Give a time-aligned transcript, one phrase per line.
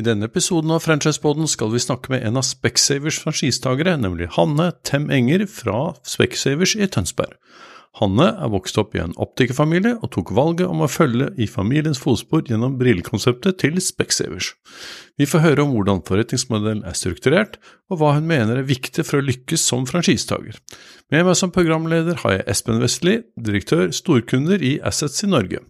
[0.00, 4.70] I denne episoden av Franchiseboden skal vi snakke med en av Specsavers franchisetagere, nemlig Hanne
[4.86, 7.34] Tem Enger fra Specsavers i Tønsberg.
[7.98, 12.00] Hanne er vokst opp i en optikerfamilie og tok valget om å følge i familiens
[12.00, 14.54] fotspor gjennom brillekonseptet til Specsavers.
[15.20, 17.58] Vi får høre om hvordan forretningsmodellen er strukturert,
[17.90, 20.56] og hva hun mener er viktig for å lykkes som franchisetager.
[21.12, 25.60] Med meg som programleder har jeg Espen Vestli, direktør storkunder i Assets i Norge.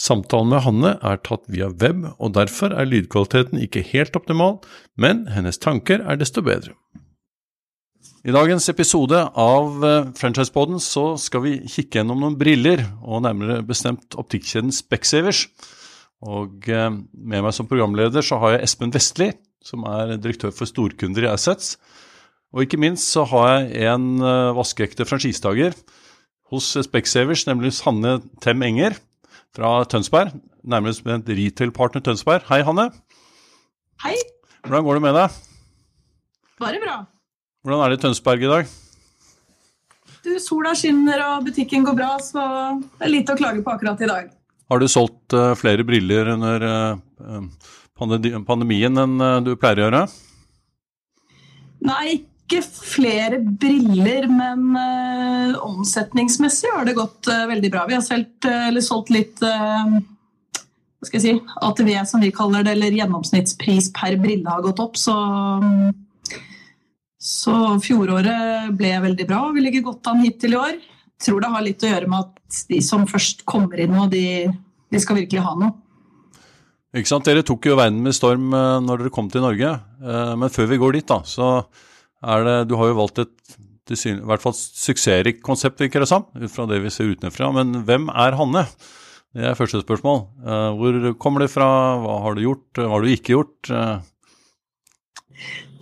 [0.00, 4.58] Samtalen med Hanne er tatt via web, og derfor er lydkvaliteten ikke helt optimal,
[4.96, 6.74] men hennes tanker er desto bedre.
[8.22, 13.64] I dagens episode av Franchiseboden Franchisepoden så skal vi kikke gjennom noen briller, og nærmere
[13.66, 15.48] bestemt optikkjeden Specsavers.
[16.22, 19.32] Og eh, med meg som programleder så har jeg Espen Vestli,
[19.62, 21.74] som er direktør for storkunder i Assets.
[22.54, 25.74] Og ikke minst så har jeg en eh, vaskeekte franchisetaker
[26.54, 29.02] hos Specsavers, nemlig Hanne Tem Enger
[29.56, 30.32] fra Tønsberg,
[30.64, 32.44] nærmere bestemt retail-partner Tønsberg.
[32.48, 32.88] Hei, Hanne.
[34.04, 34.14] Hei.
[34.64, 35.36] Hvordan går det med deg?
[36.62, 36.96] Bare bra.
[37.62, 38.72] Hvordan er det i Tønsberg i dag?
[40.22, 42.42] Du, Sola skinner og butikken går bra, så
[42.80, 44.32] det er lite å klage på akkurat i dag.
[44.70, 50.04] Har du solgt uh, flere briller under uh, pandemien enn du pleier å gjøre?
[51.82, 57.86] Nei, ikke flere briller, men uh, omsetningsmessig har det gått uh, veldig bra.
[57.88, 62.76] Vi har solgt, uh, solgt litt hva skal jeg si, ATV, som vi kaller det,
[62.76, 64.98] eller gjennomsnittspris per brille har gått opp.
[65.00, 65.14] Så,
[67.18, 70.76] så fjoråret ble veldig bra, vi ligger godt an hittil i år.
[71.22, 74.26] Tror det har litt å gjøre med at de som først kommer inn nå, de,
[74.92, 75.74] de skal virkelig ha noe.
[76.92, 77.26] Ikke sant?
[77.26, 79.70] Dere tok jo verden med storm når dere kom til Norge,
[80.36, 81.54] men før vi går dit, da, så
[82.22, 83.58] det, du har jo valgt et
[83.92, 87.50] i hvert fall suksessrikt konsept, virker det som, ut fra det vi ser utenfra.
[87.52, 88.66] Men hvem er Hanne?
[89.32, 90.26] Det er første spørsmål.
[90.44, 91.66] Uh, hvor kommer det fra?
[92.00, 92.66] Hva har du gjort?
[92.76, 93.70] Hva har du ikke gjort?
[93.72, 94.00] Uh.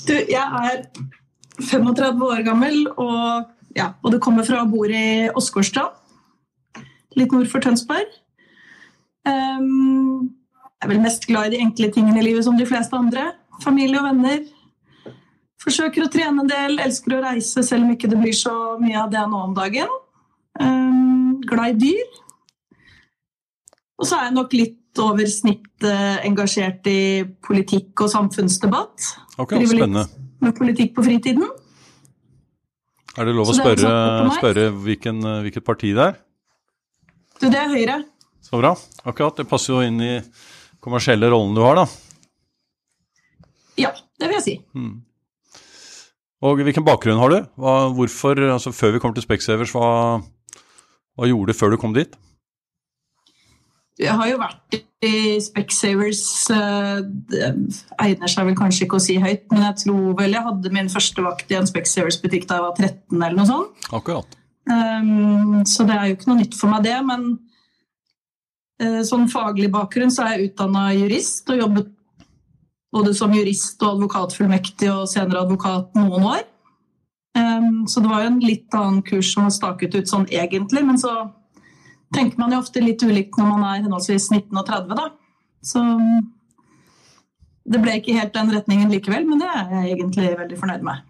[0.07, 0.85] Du, jeg er
[1.61, 5.99] 35 år gammel, og, ja, og det kommer fra å bo i Åsgårdstrand.
[7.19, 8.07] Litt nord for Tønsberg.
[9.27, 10.31] Um,
[10.81, 13.33] jeg er vel mest glad i de enkle tingene i livet som de fleste andre.
[13.65, 14.47] Familie og venner.
[15.61, 18.97] Forsøker å trene en del, elsker å reise selv om ikke det blir så mye
[19.03, 19.91] av det nå om dagen.
[20.61, 22.21] Um, glad i dyr.
[24.01, 27.01] Og så er jeg nok litt over snittet engasjert i
[27.45, 29.11] politikk og samfunnsdebatt.
[29.37, 30.07] Ok, spennende.
[30.09, 31.45] litt Med politikk på fritiden.
[33.19, 33.93] Er det lov å spørre,
[34.39, 36.17] spørre hvilken, hvilket parti det er?
[37.41, 37.99] Du, det er Høyre.
[38.45, 38.73] Så bra.
[39.05, 39.37] Akkurat.
[39.37, 40.15] Det passer jo inn i
[40.81, 41.87] kommersielle rollen du har, da.
[43.81, 44.57] Ja, det vil jeg si.
[44.73, 44.99] Hmm.
[46.41, 47.39] Og hvilken bakgrunn har du?
[47.61, 50.21] Hva, hvorfor, altså Før vi kommer til Specsavers, hva,
[51.17, 52.15] hva gjorde du før du kom dit?
[54.01, 56.23] Jeg har jo vært i Specsavers
[56.55, 57.51] uh, Det
[58.01, 60.89] egner seg vel kanskje ikke å si høyt, men jeg tror vel jeg hadde min
[60.93, 63.89] første vakt i en Specsavers-butikk da jeg var 13 eller noe sånt.
[63.97, 64.37] Akkurat.
[64.71, 66.97] Um, så det er jo ikke noe nytt for meg, det.
[67.05, 67.29] Men
[68.81, 71.93] uh, sånn faglig bakgrunn så er jeg utdanna jurist og jobbet
[72.95, 76.47] både som jurist og advokatfullmektig og senere advokat noen år.
[77.87, 80.99] Så det var jo en litt annen kurs som var staket ut sånn egentlig, men
[80.99, 81.13] så
[82.15, 85.07] tenker man jo ofte litt ulikt når man er henholdsvis 19 og 30, da.
[85.63, 85.85] Så
[87.71, 91.07] det ble ikke helt den retningen likevel, men det er jeg egentlig veldig fornøyd med.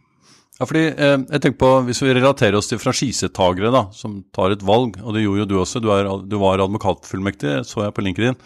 [0.60, 4.52] Ja, fordi eh, jeg tenker på, Hvis vi relaterer oss til franchisetagere da, som tar
[4.52, 7.94] et valg, og det gjorde jo du også, du, er, du var advokatfullmektig, så jeg
[7.96, 8.36] på LinkedIn.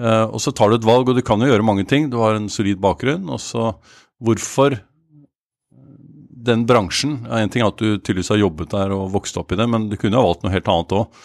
[0.00, 2.08] Uh, og så tar du et valg, og du kan jo gjøre mange ting.
[2.12, 3.28] Du har en solid bakgrunn.
[3.28, 3.74] Og så
[4.20, 4.78] hvorfor
[6.40, 7.18] den bransjen?
[7.28, 9.90] En ting er at du tydeligvis har jobbet der og vokst opp i det, men
[9.90, 11.22] du kunne ha valgt noe helt annet òg.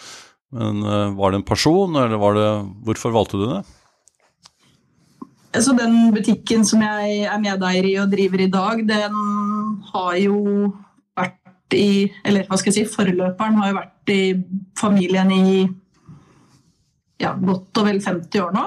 [0.56, 2.50] Men uh, var det en person, eller var det
[2.86, 3.64] Hvorfor valgte du det?
[5.56, 9.16] Så Den butikken som jeg er medeier i og driver i dag, den
[9.92, 10.38] har jo
[11.16, 14.22] vært i Eller hva skal jeg si, forløperen har jo vært i
[14.78, 15.64] familien i
[17.22, 18.66] ja, godt og vel 50 år nå.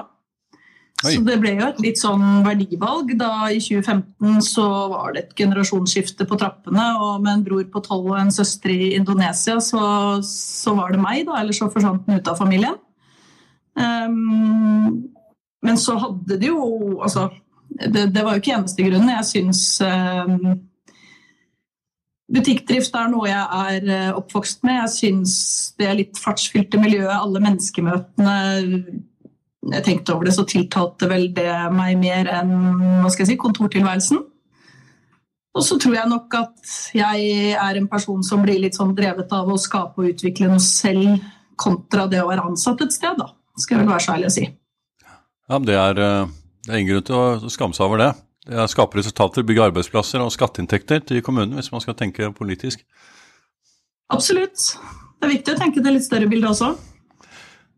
[1.00, 1.14] Oi.
[1.14, 3.14] Så det ble jo et litt sånn verdivalg.
[3.20, 7.80] Da I 2015 så var det et generasjonsskifte på trappene, og med en bror på
[7.86, 9.82] tolv og en søster i Indonesia, så,
[10.26, 11.38] så var det meg, da.
[11.40, 12.76] Eller så forsvant den ut av familien.
[13.80, 15.08] Um,
[15.64, 17.28] men så hadde det jo Altså,
[17.70, 19.12] det, det var jo ikke eneste grunnen.
[19.14, 20.58] Jeg syns um,
[22.30, 24.76] Butikkdrift er noe jeg er eh, oppvokst med.
[24.84, 25.36] Jeg syns
[25.80, 28.36] det er litt fartsfylte miljøet, alle menneskemøtene
[29.60, 32.54] jeg tenkte over det, så tiltalte vel det meg mer enn
[33.02, 34.22] hva skal jeg si, kontortilværelsen.
[35.50, 39.32] Og så tror jeg nok at jeg er en person som blir litt sånn drevet
[39.34, 41.18] av å skape og utvikle noe selv,
[41.60, 43.26] kontra det å være ansatt et sted, da.
[43.58, 44.46] Skal jeg vel være så ærlig å si.
[45.04, 46.30] Ja, men det er, eh,
[46.64, 48.10] det er ingen grunn til å skamme seg over det.
[48.50, 52.82] Det skape resultater, bygge arbeidsplasser og skatteinntekter til kommunen, hvis man skal tenke politisk.
[54.10, 54.72] Absolutt.
[55.20, 56.72] Det er viktig å tenke det litt større bildet også.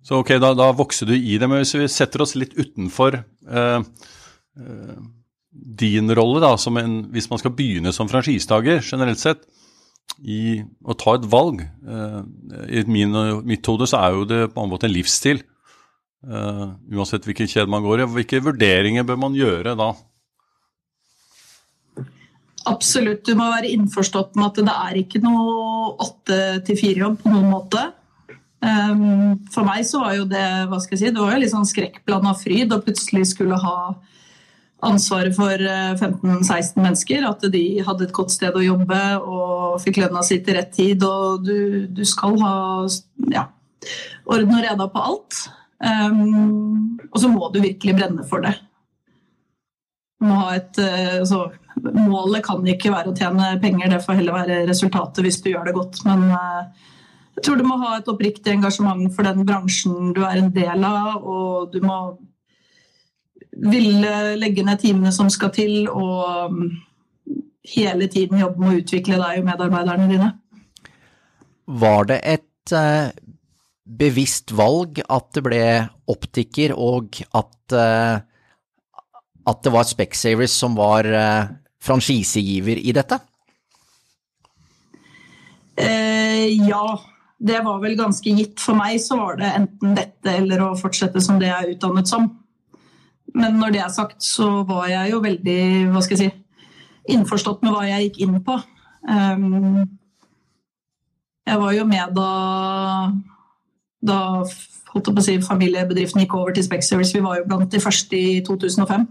[0.03, 1.49] Så ok, da, da, vokser du i det.
[1.49, 4.97] Men hvis vi setter oss litt utenfor eh, eh,
[5.53, 9.45] din rolle, da, en, hvis man skal begynne som franchisetaker generelt sett,
[10.23, 12.19] i å ta et valg eh,
[12.79, 13.15] I min,
[13.49, 15.45] mitt hode så er jo det på en måte en livsstil.
[16.23, 16.65] Eh,
[16.95, 18.09] uansett hvilken kjede man går i.
[18.17, 19.93] Hvilke vurderinger bør man gjøre da?
[22.71, 23.25] Absolutt.
[23.27, 27.51] Du må være innforstått med at det er ikke noe åtte til fire-jobb på noen
[27.51, 27.89] måte.
[28.63, 31.51] Um, for meg så var jo det hva skal jeg si, det var jo litt
[31.51, 33.77] sånn skrekkblanda fryd å plutselig skulle ha
[34.87, 37.27] ansvaret for 15-16 eh, mennesker.
[37.27, 41.03] At de hadde et godt sted å jobbe og fikk lønna si til rett tid.
[41.07, 42.55] Og du, du skal ha
[43.35, 43.49] ja,
[44.27, 45.45] orden og reda på alt.
[45.83, 48.55] Um, og så må du virkelig brenne for det.
[50.23, 51.49] Du må ha Et, uh, altså,
[51.83, 55.69] målet kan ikke være å tjene penger, det får heller være resultatet hvis du gjør
[55.69, 56.03] det godt.
[56.09, 56.91] Men uh,
[57.37, 60.85] jeg tror du må ha et oppriktig engasjement for den bransjen du er en del
[60.87, 61.99] av, og du må
[63.53, 66.63] ville legge ned timene som skal til, og um,
[67.75, 70.31] hele tiden jobbe med å utvikle deg og medarbeiderne dine.
[71.83, 73.13] Var det et uh,
[73.85, 75.65] bevisst valg at det ble
[76.13, 78.21] optiker, og at, uh,
[79.49, 81.09] at det var Specsavers som var
[81.83, 83.21] franchisegiver i dette?
[86.53, 86.85] ja,
[87.43, 88.61] det var vel ganske gitt.
[88.63, 92.11] For meg så var det enten dette eller å fortsette som det jeg er utdannet
[92.11, 92.29] som.
[93.35, 95.63] Men når det er sagt, så var jeg jo veldig
[95.95, 96.69] hva skal jeg si,
[97.17, 98.59] innforstått med hva jeg gikk inn på.
[99.09, 99.89] Um,
[101.49, 102.29] jeg var jo med da,
[104.05, 104.19] da
[104.93, 107.15] holdt jeg på å si, familiebedriften gikk over til Specsavers.
[107.17, 109.09] Vi var jo blant de første i 2005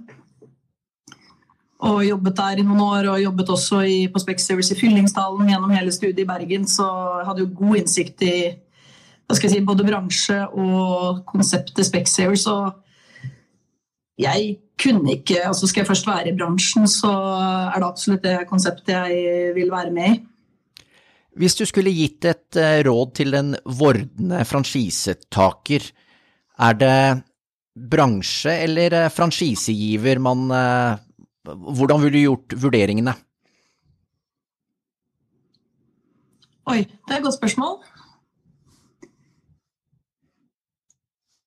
[1.82, 3.10] og jobbet der i noen år.
[3.14, 6.68] Og jobbet også i, på Specsavers i Fyllingsdalen gjennom hele studiet i Bergen.
[6.70, 8.36] Så jeg hadde jo god innsikt i
[9.32, 12.46] si, både bransje og konseptet Specsavers.
[12.52, 12.74] Og
[14.22, 18.38] jeg kunne ikke altså Skal jeg først være i bransjen, så er det absolutt det
[18.50, 20.22] konseptet jeg vil være med i.
[21.38, 25.86] Hvis du skulle gitt et eh, råd til en vordende franchisetaker,
[26.60, 26.98] er det
[27.72, 30.98] bransje eller eh, franchisegiver man eh,
[31.46, 33.16] hvordan ville du gjort vurderingene?
[36.70, 37.80] Oi, det er et godt spørsmål.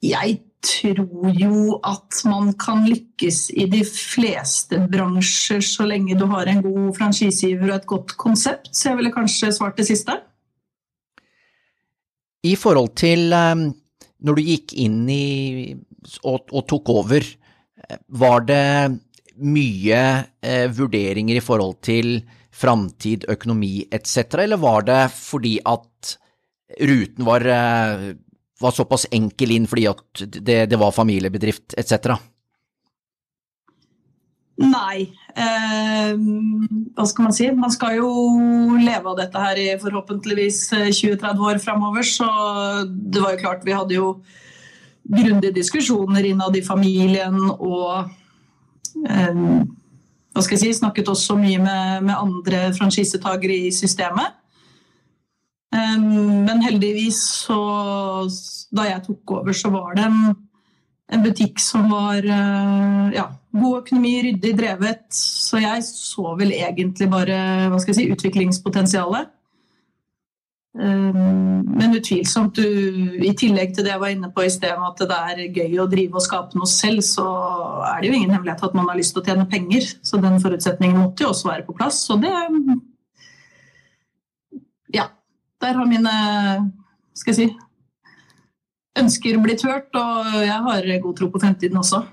[0.05, 6.49] Jeg tror jo at man kan lykkes i de fleste bransjer så lenge du har
[6.51, 10.19] en god franchisegiver og et godt konsept, så jeg ville kanskje svart det siste.
[12.45, 13.65] I forhold til eh,
[14.25, 15.73] når du gikk inn i
[16.25, 18.65] og, og tok over, eh, var det
[19.43, 20.01] mye
[20.43, 22.19] eh, vurderinger i forhold til
[22.55, 26.15] framtid, økonomi etc., eller var det fordi at
[26.81, 28.13] ruten var, eh,
[28.61, 32.15] var såpass enkel inn fordi at det, det var familiebedrift etc.?
[34.55, 35.11] Nei.
[35.35, 36.15] Eh,
[36.95, 37.49] hva skal man si?
[37.51, 38.11] Man skal jo
[38.79, 40.61] leve av dette her i forhåpentligvis
[40.95, 42.29] 20-30 eh, år framover, så
[42.87, 44.13] det var jo klart vi hadde jo
[45.05, 48.13] grundige diskusjoner innad i familien og
[49.05, 54.41] hva skal jeg si, snakket også mye med, med andre franchisetagere i systemet.
[55.75, 57.61] Men heldigvis så
[58.75, 60.35] Da jeg tok over, så var det en,
[61.15, 65.05] en butikk som var eh, ja, god økonomi, ryddig drevet.
[65.15, 67.37] Så jeg så vel egentlig bare
[67.71, 69.31] hva skal jeg si, utviklingspotensialet.
[70.75, 75.03] Ehm, men utvilsomt, du, i tillegg til det jeg var inne på i sted, at
[75.03, 77.27] det er gøy å drive og skape noe selv, så
[77.93, 79.87] er det jo ingen hemmelighet at man har lyst til å tjene penger.
[80.03, 82.03] Så den forutsetningen måtte jo også være på plass.
[82.15, 82.33] Og det
[84.95, 85.11] Ja.
[85.63, 86.11] Der har mine
[87.15, 87.53] skal jeg si
[88.99, 92.05] ønsker blitt hørt, og jeg har god tro på fremtiden også.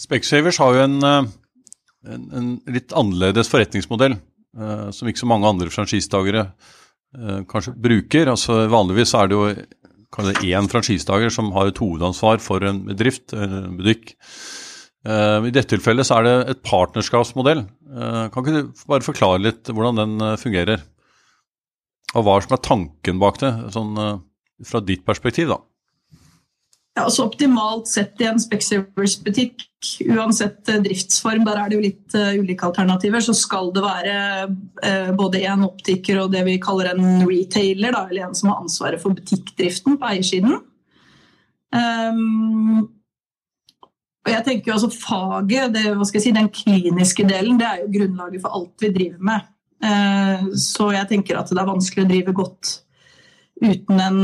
[0.00, 4.16] Specshavers har jo en, en, en, litt annerledes forretningsmodell,
[4.90, 8.30] som ikke så mange andre franchisetagere uh, kanskje bruker.
[8.32, 9.50] Altså Vanligvis er det jo
[10.42, 14.16] én franchisetager som har et hovedansvar for en bedrift, en butikk.
[15.06, 17.64] Uh, I dette tilfellet så er det et partnerskapsmodell.
[18.34, 20.82] kan ikke du bare forklare litt hvordan den fungerer?
[22.18, 23.94] Og hva som er tanken bak det, sånn
[24.66, 25.60] fra ditt perspektiv, da?
[26.96, 29.62] Ja, altså Optimalt sett i en Specsavers-butikk,
[30.10, 34.16] uansett uh, driftsform, der er det jo litt uh, ulike alternativer, så skal det være
[34.50, 38.64] uh, både en optiker og det vi kaller en retailer, da, eller en som har
[38.64, 40.58] ansvaret for butikkdriften på eiersiden.
[41.70, 42.90] Um,
[44.26, 48.42] og jeg tenker jo altså Faget, det, si, den kliniske delen, det er jo grunnlaget
[48.42, 49.46] for alt vi driver med.
[50.60, 52.72] så jeg tenker at det er vanskelig å drive godt
[53.62, 54.18] uten en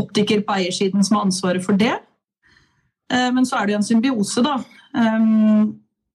[0.00, 1.94] optiker på eiersiden som har ansvaret for det.
[3.12, 4.56] Eh, men så er det jo en symbiose, da.
[4.96, 5.26] Eh,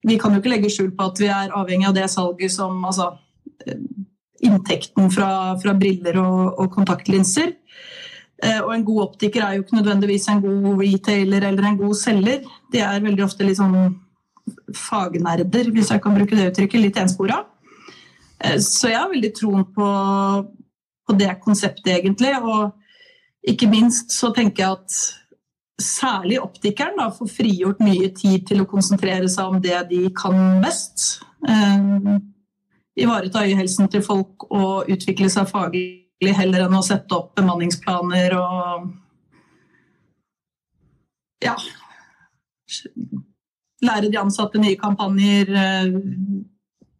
[0.09, 2.79] vi kan jo ikke legge skjul på at vi er avhengig av det salget som
[2.87, 3.11] Altså
[3.67, 3.83] eh,
[4.41, 5.31] inntekten fra,
[5.61, 7.53] fra briller og, og, kontaktlinser.
[8.41, 12.47] Og en god optiker er jo ikke nødvendigvis en god retailer eller en god selger.
[12.73, 13.75] De er veldig ofte litt sånn
[14.73, 17.37] fagnerder, hvis jeg kan bruke det uttrykket, litt enspora.
[18.65, 19.91] Så jeg har veldig troen på,
[21.05, 22.33] på det konseptet, egentlig.
[22.41, 25.20] Og ikke minst så tenker jeg at
[25.83, 30.61] særlig optikeren da, får frigjort mye tid til å konsentrere seg om det de kan
[30.63, 31.21] best.
[31.47, 32.15] Eh,
[33.01, 38.91] ivareta øyehelsen til folk og utvikle seg faglig heller enn å sette opp bemanningsplaner og
[41.41, 41.55] ja
[43.81, 45.49] Lære de ansatte nye kampanjer.
[45.57, 45.95] Eh,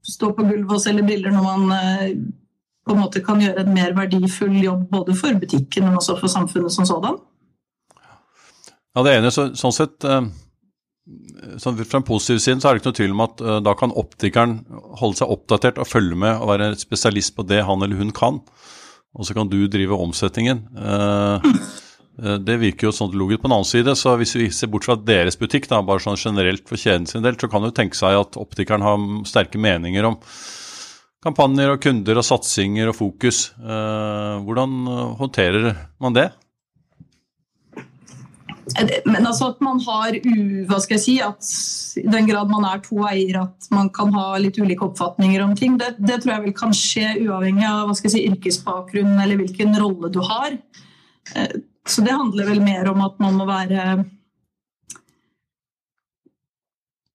[0.01, 2.15] stå på gulvet og selge briller når man eh,
[2.81, 6.31] på en måte kan gjøre en mer verdifull jobb både for butikken, men også for
[6.33, 7.19] samfunnet som sådan.
[8.91, 10.25] Ja, det ene, så, sånn sett eh,
[11.61, 13.75] sånn Fra en positiv side så er det ikke noe tvil om at uh, da
[13.79, 14.59] kan optikeren
[14.99, 18.41] holde seg oppdatert og følge med og være spesialist på det han eller hun kan.
[19.17, 20.61] Og så kan du drive omsetningen.
[20.77, 21.41] Uh,
[22.45, 23.41] det virker jo sånn logisk.
[23.41, 26.19] På den annen side, så hvis vi ser bort fra deres butikk, da, bare sånn
[26.19, 30.07] generelt for kjeden sin del, så kan jo tenke seg at optikeren har sterke meninger
[30.07, 30.19] om
[31.21, 33.41] kampanjer og kunder og satsinger og fokus.
[33.61, 34.77] Eh, hvordan
[35.19, 35.67] håndterer
[36.01, 36.31] man det?
[39.05, 40.35] Men altså at man har u,
[40.69, 41.49] hva skal jeg si, at
[41.99, 45.55] i den grad man er to eiere, at man kan ha litt ulike oppfatninger om
[45.57, 49.17] ting, det, det tror jeg vel kan skje uavhengig av hva skal jeg si, yrkesbakgrunn
[49.17, 50.55] eller hvilken rolle du har.
[51.35, 54.03] Eh, så det handler vel mer om at man må være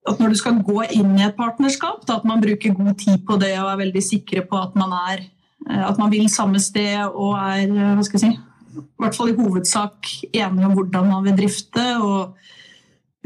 [0.06, 3.24] at når du skal gå inn i et partnerskap, da, at man bruker god tid
[3.26, 6.62] på det og er veldig sikre på at man er eh, at man vil samme
[6.62, 8.45] sted og er eh, hva skal jeg si,
[8.76, 11.86] i hvert fall i hovedsak enige om hvordan man vil drifte.
[12.02, 12.36] og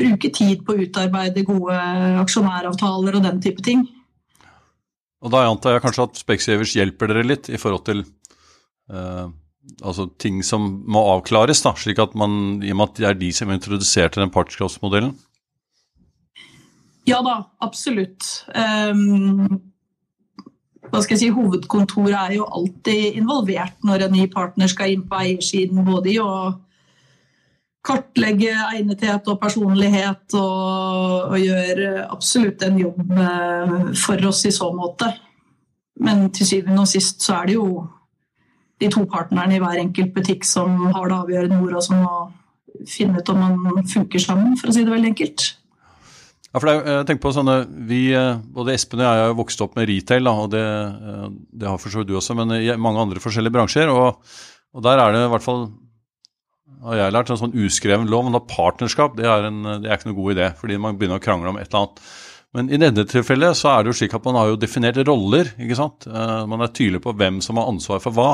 [0.01, 1.77] bruke tid på å utarbeide gode
[2.23, 3.85] aksjonæravtaler og den type ting.
[5.21, 8.05] Og Da antar jeg kanskje at Specsavers hjelper dere litt i forhold til
[8.89, 9.27] eh,
[9.85, 13.21] altså ting som må avklares, da, slik at man, i og med at det er
[13.21, 15.13] de som introduserte den partnerskapsmodellen?
[17.09, 18.27] Ja da, absolutt.
[18.55, 19.70] Um,
[20.91, 25.07] hva skal jeg si, Hovedkontoret er jo alltid involvert når en ny partner skal inn
[25.07, 25.85] på eiersiden.
[25.87, 26.33] Både i å
[27.87, 34.69] kartlegge egnethet og personlighet og, og gjøre absolutt en jobb eh, for oss i så
[34.75, 35.09] måte.
[36.01, 37.71] Men til syvende og sist så er det jo
[38.81, 42.85] de to partnerne i hver enkelt butikk som har det avgjørende ordet, og som må
[42.89, 45.47] finne ut om man funker sammen, for å si det veldig enkelt.
[46.51, 49.61] Ja, for er, jeg tenker på sånne, vi, eh, Både Espen og jeg har vokst
[49.63, 51.29] opp med retail, da, og det, eh,
[51.63, 53.93] det har for så vidt du også, men i mange andre forskjellige bransjer.
[53.93, 54.19] Og,
[54.75, 55.69] og, der er det i hvert fall
[56.81, 59.99] har jeg lært en sånn uskreven lov om at partnerskap det er, en, det er
[59.99, 62.05] ikke noe god idé, fordi man begynner å krangle om et eller annet.
[62.57, 65.53] Men i dette tilfellet så er det jo slik at man har jo definert roller.
[65.61, 66.09] ikke sant?
[66.09, 68.31] Eh, man er tydelig på hvem som har ansvar for hva.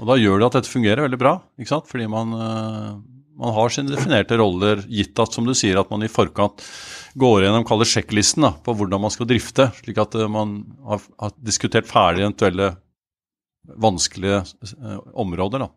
[0.00, 1.86] Og da gjør det at dette fungerer veldig bra, ikke sant?
[1.88, 6.10] fordi man, man har sine definerte roller, gitt at som du sier, at man i
[6.10, 6.64] forkant
[7.16, 11.02] går gjennom kaller sjekklisten da, på hvordan man skal drifte, slik at eh, man har,
[11.20, 12.74] har diskutert ferdig eventuelle
[13.82, 15.66] vanskelige eh, områder.
[15.66, 15.72] da.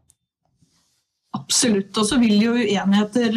[1.38, 1.93] Absolutt.
[1.93, 3.36] Og så vil jo uenigheter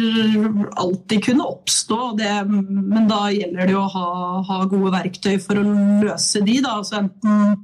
[0.81, 1.99] alltid kunne oppstå.
[2.17, 4.07] Det, men da gjelder det jo å ha,
[4.47, 5.65] ha, gode verktøy for å
[6.01, 6.57] løse de.
[6.65, 6.79] Da.
[6.81, 7.59] Altså enten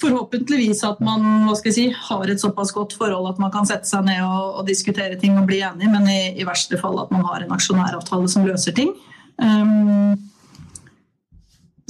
[0.00, 3.68] forhåpentligvis at man hva skal jeg si, har et såpass godt forhold at man kan
[3.68, 6.98] sette seg ned og, og diskutere ting og bli enig, men i, i, verste fall
[7.02, 8.94] at man har en aksjonæravtale som løser ting.
[9.40, 10.16] Um,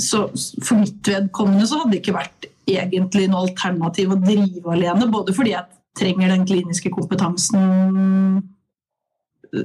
[0.01, 0.27] så
[0.65, 5.11] for mitt vedkommende så hadde det ikke vært egentlig noe alternativ å drive alene.
[5.13, 8.41] Både fordi jeg trenger den kliniske kompetansen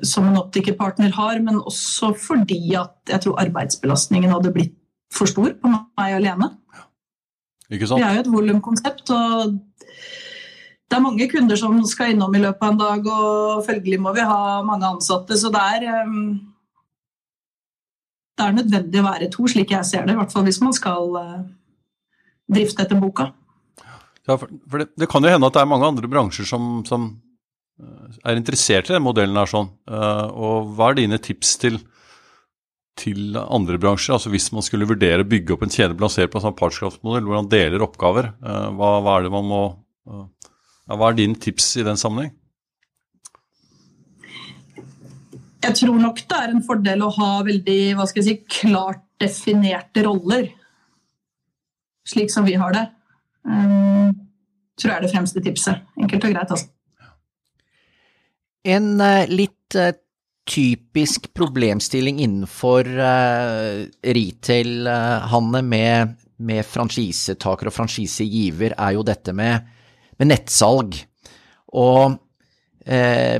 [0.02, 4.74] som en optikerpartner har, men også fordi at jeg tror arbeidsbelastningen hadde blitt
[5.14, 6.50] for stor på meg alene.
[7.70, 8.04] Ikke Vi sant?
[8.06, 9.56] er jo et volumkonsept, og
[10.86, 14.14] det er mange kunder som skal innom i løpet av en dag, og følgelig må
[14.14, 16.12] vi ha mange ansatte, så det er eh,
[18.36, 20.76] det er nødvendig å være to, slik jeg ser det, i hvert fall hvis man
[20.76, 21.44] skal eh,
[22.52, 23.30] drifte etter boka.
[24.26, 26.84] Ja, for for det, det kan jo hende at det er mange andre bransjer som,
[26.88, 27.08] som
[27.80, 29.72] eh, er interessert i den modellen her sånn.
[29.88, 31.80] Eh, og hva er dine tips til,
[33.00, 34.16] til andre bransjer?
[34.16, 37.26] Altså hvis man skulle vurdere å bygge opp en kjede basert på en sånn partskraftsmodell,
[37.28, 39.62] hvor man deler oppgaver, eh, hva, hva er det man må
[40.10, 40.26] eh,
[40.86, 42.34] ja, Hva er dine tips i den sammenheng?
[45.66, 49.02] Jeg tror nok det er en fordel å ha veldig hva skal jeg si, klart
[49.22, 50.52] definerte roller,
[52.06, 52.84] slik som vi har det.
[53.48, 54.12] Um,
[54.78, 55.82] tror jeg er det fremste tipset.
[55.98, 56.70] Enkelt og greit, altså.
[58.66, 59.78] En eh, litt
[60.46, 69.66] typisk problemstilling innenfor uh, eh, Hanne, med, med franchisetaker og franchisegiver, er jo dette med,
[70.20, 71.00] med nettsalg.
[71.76, 73.38] Og uh,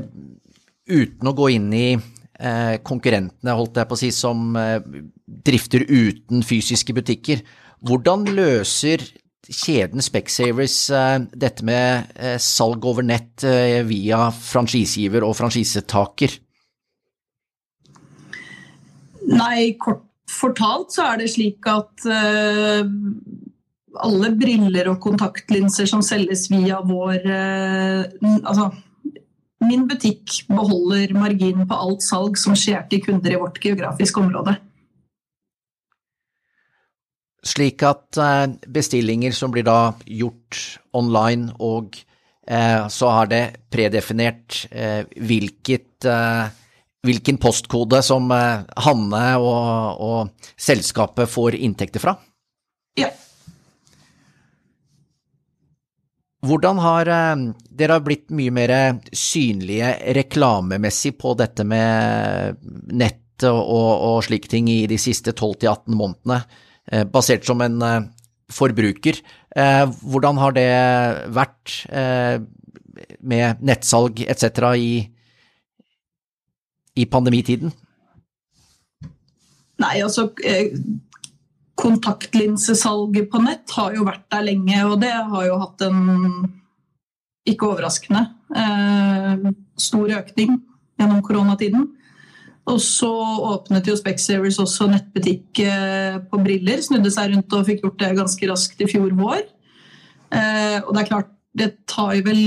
[0.86, 4.82] uten å gå inn i uh, konkurrentene, holdt jeg på å si, som eh,
[5.26, 7.42] drifter uten fysiske butikker,
[7.86, 9.02] hvordan løser
[9.46, 16.40] kjeden Specsavers eh, dette med eh, salg over nett eh, via franchisegiver og franchisetaker?
[19.26, 22.82] Nei, kort fortalt så er det slik at uh,
[24.06, 28.02] alle briller og kontaktlinser som selges via vår uh,
[28.42, 28.72] Altså,
[29.64, 34.56] min butikk beholder marginen på alt salg som skjer til kunder i vårt geografiske område.
[37.46, 40.60] Slik at eh, bestillinger som blir da gjort
[40.98, 41.96] online, og
[42.48, 43.42] eh, så har det
[43.72, 46.48] predefinert eh, hvilket, eh,
[47.06, 52.16] hvilken postkode som eh, Hanne og, og selskapet får inntekter fra.
[52.98, 53.10] Ja.
[56.46, 57.46] Hvordan har eh,
[57.78, 58.74] dere har blitt mye mer
[59.16, 62.60] synlige reklamemessig på dette med
[62.92, 66.40] nett og, og, slike ting i de siste 12-18 månedene,
[66.92, 67.82] eh, basert som en
[68.52, 69.18] forbruker?
[69.56, 70.70] Hvordan har det
[71.32, 71.72] vært
[73.24, 74.60] med nettsalg etc.
[74.76, 74.90] i,
[76.96, 77.72] i pandemitiden?
[79.82, 80.72] Nei, altså eh,
[81.76, 85.98] Kontaktlinsesalget på nett har jo vært der lenge, og det har jo hatt en
[87.46, 88.22] ikke overraskende
[88.56, 90.56] eh, stor økning
[90.96, 91.84] gjennom koronatiden.
[92.66, 93.10] Og så
[93.52, 96.80] åpnet jo Specsavers også nettbutikk eh, på briller.
[96.82, 99.44] Snudde seg rundt og fikk gjort det ganske raskt i fjor vår.
[100.34, 102.42] Eh, og det er klart, det tar jo vel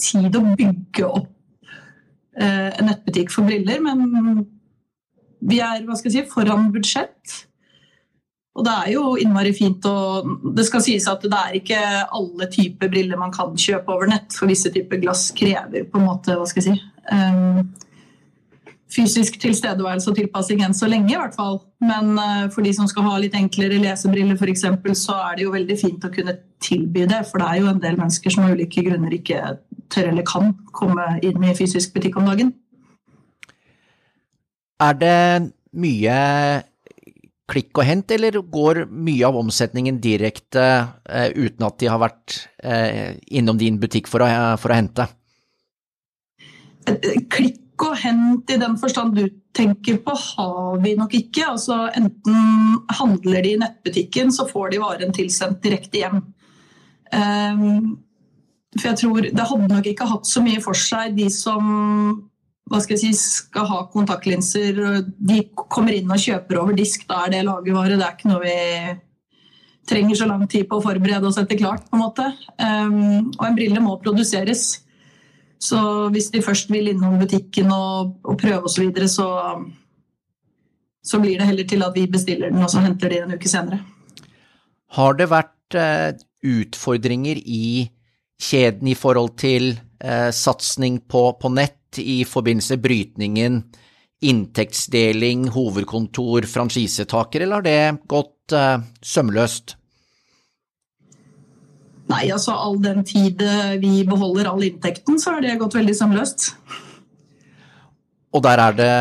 [0.00, 1.33] tid å bygge opp
[2.34, 4.44] en nettbutikk for briller, men
[5.44, 7.34] vi er hva skal jeg si, foran budsjett.
[8.54, 9.96] Og det er jo innmari fint å
[10.54, 14.30] Det skal sies at det er ikke alle typer briller man kan kjøpe over nett,
[14.34, 17.64] for visse typer glass krever på en måte, hva skal jeg si um,
[18.94, 21.56] Fysisk tilstedeværelse og tilpassing enn så lenge, i hvert fall.
[21.82, 24.62] Men uh, for de som skal ha litt enklere lesebriller, f.eks.,
[25.00, 27.24] så er det jo veldig fint å kunne tilby det.
[27.26, 29.40] For det er jo en del mennesker som av ulike grunner ikke
[29.92, 32.54] tør eller kan komme inn i fysisk butikk om dagen.
[34.82, 35.18] Er det
[35.74, 36.14] mye
[37.50, 40.64] klikk og hent, eller går mye av omsetningen direkte
[41.04, 45.06] eh, uten at de har vært eh, innom din butikk for å, for å hente?
[47.32, 51.46] Klikk og hent i den forstand du tenker på, har vi nok ikke.
[51.52, 56.22] Altså, enten handler de i nettbutikken, så får de varen tilsendt direkte hjem.
[57.14, 58.03] Um,
[58.74, 61.64] for jeg tror Det hadde nok ikke hatt så mye for seg, de som
[62.70, 64.78] hva skal, jeg si, skal ha kontaktlinser.
[65.20, 67.98] De kommer inn og kjøper over disk, da er det lagervare.
[68.00, 68.54] Det er ikke noe vi
[69.84, 71.84] trenger så lang tid på å forberede oss etter klart.
[71.90, 72.30] på en måte.
[72.56, 74.64] Um, og en brille må produseres.
[75.60, 75.78] Så
[76.14, 79.28] hvis de først vil innom butikken og, og prøve osv., så, videre, så
[81.04, 83.50] så blir det heller til at vi bestiller den, og så henter de en uke
[83.50, 83.82] senere.
[84.96, 87.90] Har det vært eh, utfordringer i
[88.40, 93.62] kjeden i forhold til eh, satsing på, på nett i forbindelse med brytningen,
[94.24, 99.76] inntektsdeling, hovedkontor, franchisetaker, eller har det gått eh, sømløst?
[102.10, 105.94] Nei, altså all den tid eh, vi beholder all inntekten, så har det gått veldig
[105.96, 106.50] sømløst.
[108.34, 108.94] Og der er det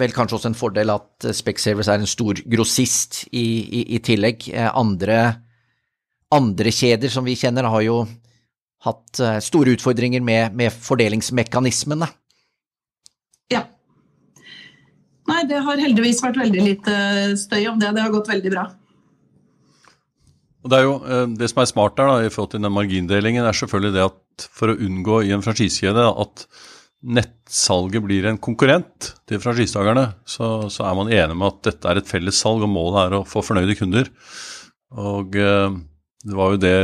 [0.00, 4.48] vel kanskje også en fordel at Specservice er en stor grossist i, i, i tillegg.
[4.50, 5.20] Eh, Andre,
[6.34, 8.02] andre kjeder som vi kjenner har jo
[8.86, 12.08] hatt eh, store utfordringer med, med fordelingsmekanismene.
[13.52, 13.64] Ja.
[15.30, 16.96] Nei, det har heldigvis vært veldig lite
[17.40, 17.92] støy om det.
[17.96, 18.66] Det har gått veldig bra.
[20.60, 22.74] Og Det er jo eh, det som er smart der da, i forhold til den
[22.74, 26.46] margindelingen, er selvfølgelig det at for å unngå i en franchisekjede at
[27.00, 32.00] nettsalget blir en konkurrent til franchisetakerne, så, så, er man enig med at dette er
[32.00, 34.10] et fellessalg, og målet er å få fornøyde kunder.
[35.00, 35.78] Og eh,
[36.24, 36.76] det var jo det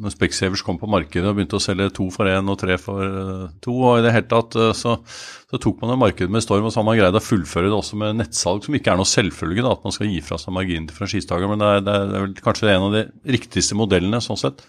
[0.00, 3.00] når Specsavers kom på markedet og begynte å selge to for én og tre for
[3.04, 6.44] uh, to, og i det hele tatt uh, så, så, tok man det markedet med
[6.44, 9.00] storm, og så har man greid å fullføre det også med nettsalg, som ikke er
[9.00, 11.96] noe selvfølge, at man skal gi fra seg marginen til franchisetaker, men det er, det,
[12.00, 13.04] er, vel kanskje en av de
[13.36, 14.64] riktigste modellene sånn sett,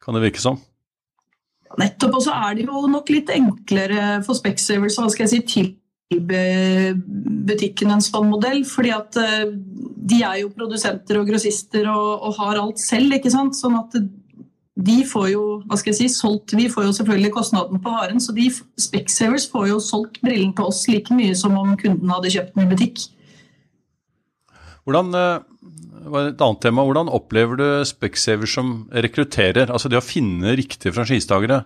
[0.00, 0.56] kan det virke som.
[1.78, 5.42] Nettopp, og så er det jo nok litt enklere for Specsavers hva skal jeg si,
[5.52, 5.76] tilby
[7.46, 9.44] butikken en sånn modell, fordi at uh,
[10.10, 14.00] de er jo produsenter og grossister og, og har alt selv, ikke sant, sånn at
[14.80, 18.20] de får jo hva skal jeg si, solgt, Vi får jo selvfølgelig kostnaden på varen,
[18.22, 18.48] så de
[18.80, 22.64] Specsavers får jo solgt brillen til oss like mye som om kunden hadde kjøpt den
[22.64, 23.04] i butikk.
[24.88, 29.68] Hvordan, eh, et annet tema, hvordan opplever du Specsavers som rekrutterer?
[29.68, 31.64] Altså det å finne riktige franchisetakere.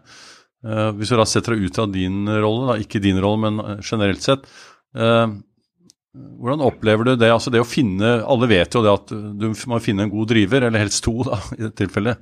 [0.65, 3.61] Eh, hvis du da setter deg ut av din rolle, da, ikke din rolle, men
[3.63, 4.49] eh, generelt sett.
[4.95, 7.31] Hvordan opplever du det?
[7.35, 10.63] Altså det å finne, Alle vet jo det at du må finne en god driver,
[10.63, 12.21] eller helst to da, i dette tilfellet.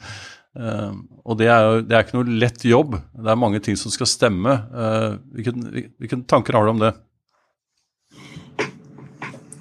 [0.52, 0.92] Uh,
[1.24, 2.98] og det er jo det er ikke noe lett jobb.
[2.98, 4.58] Det er mange ting som skal stemme.
[4.72, 5.54] Uh, hvilke,
[5.96, 6.92] hvilke, tanker har du om det?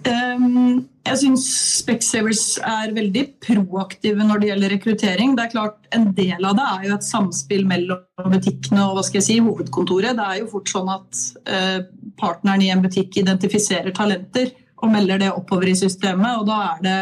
[0.02, 1.46] Um, jeg syns
[1.82, 5.36] Specsavers er veldig proaktive når det gjelder rekruttering.
[5.38, 9.06] Det er klart En del av det er jo et samspill mellom butikkene og hva
[9.06, 10.18] skal jeg si, hovedkontoret.
[10.18, 11.80] Det er jo fort sånn at uh,
[12.20, 14.52] partneren i en butikk identifiserer talenter
[14.82, 16.40] og melder det oppover i systemet.
[16.40, 17.00] og da er det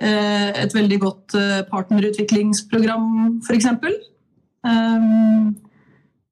[0.00, 3.66] et veldig godt eh, partnerutviklingsprogram, f.eks.
[4.64, 5.50] Um,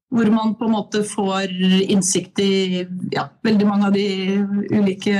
[0.09, 1.51] hvor man på en måte får
[1.85, 2.53] innsikt i
[3.13, 4.07] ja, veldig mange av de
[4.73, 5.13] ulike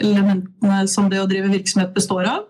[0.00, 2.46] elementene som det å drive virksomhet består av.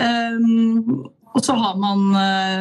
[0.00, 2.08] Um, og så har man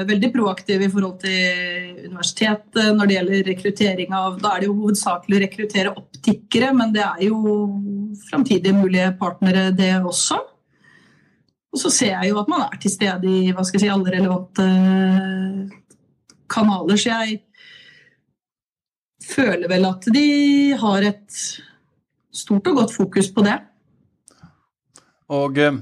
[0.05, 4.75] veldig proaktiv i forhold til universitetet når det gjelder rekruttering av Da er det jo
[4.83, 7.39] hovedsakelig å rekruttere optikere, men det er jo
[8.29, 10.37] framtidige mulige partnere, det også.
[11.69, 13.91] Og så ser jeg jo at man er til stede i hva skal jeg si,
[13.93, 14.65] alle relevante
[16.49, 16.97] kanaler.
[16.97, 17.41] Så jeg
[19.29, 20.29] føler vel at de
[20.81, 21.43] har et
[22.33, 23.59] stort og godt fokus på det.
[25.29, 25.77] Og eh,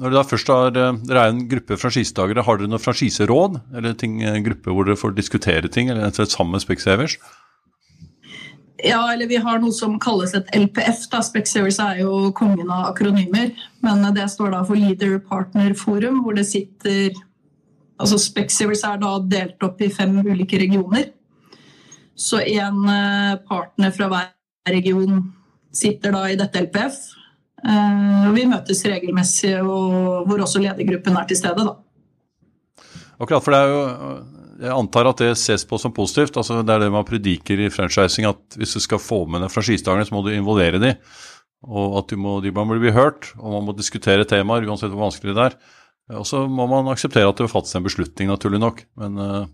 [0.00, 3.60] når dere da først har, eh, dere er en gruppe franchisetagere, har dere noe franchiseråd?
[3.76, 7.18] Eller ting, en gruppe hvor dere får diskutere ting, eller sammen med Specsavers?
[8.84, 11.06] Ja, eller vi har noe som kalles et LPF.
[11.12, 13.50] da, Specsavers er jo kongen av akronymer.
[13.84, 17.12] Men det står da for Leader Partner Forum, hvor det sitter
[18.00, 21.10] altså Specseries er da delt opp i fem ulike regioner.
[22.16, 24.30] Så en eh, partner fra hver
[24.74, 25.22] region
[25.72, 26.98] sitter da i dette LPF.
[27.60, 31.64] Eh, vi møtes regelmessig, og hvor også ledergruppen er til stede.
[31.68, 31.76] da.
[33.20, 33.80] Akkurat, for det er jo
[34.60, 36.36] jeg antar at det ses på som positivt.
[36.36, 39.52] altså Det er det man prediker i franchising, at hvis du skal få med deg
[39.52, 40.98] franchisetakerne, så må du involvere dem.
[41.64, 45.36] Og at må, de må bli hørt, og man må diskutere temaer uansett hvor vanskelig
[45.36, 45.56] det er.
[46.20, 48.84] Og så må man akseptere at det vil fattes en beslutning, naturlig nok.
[49.00, 49.48] Men uh,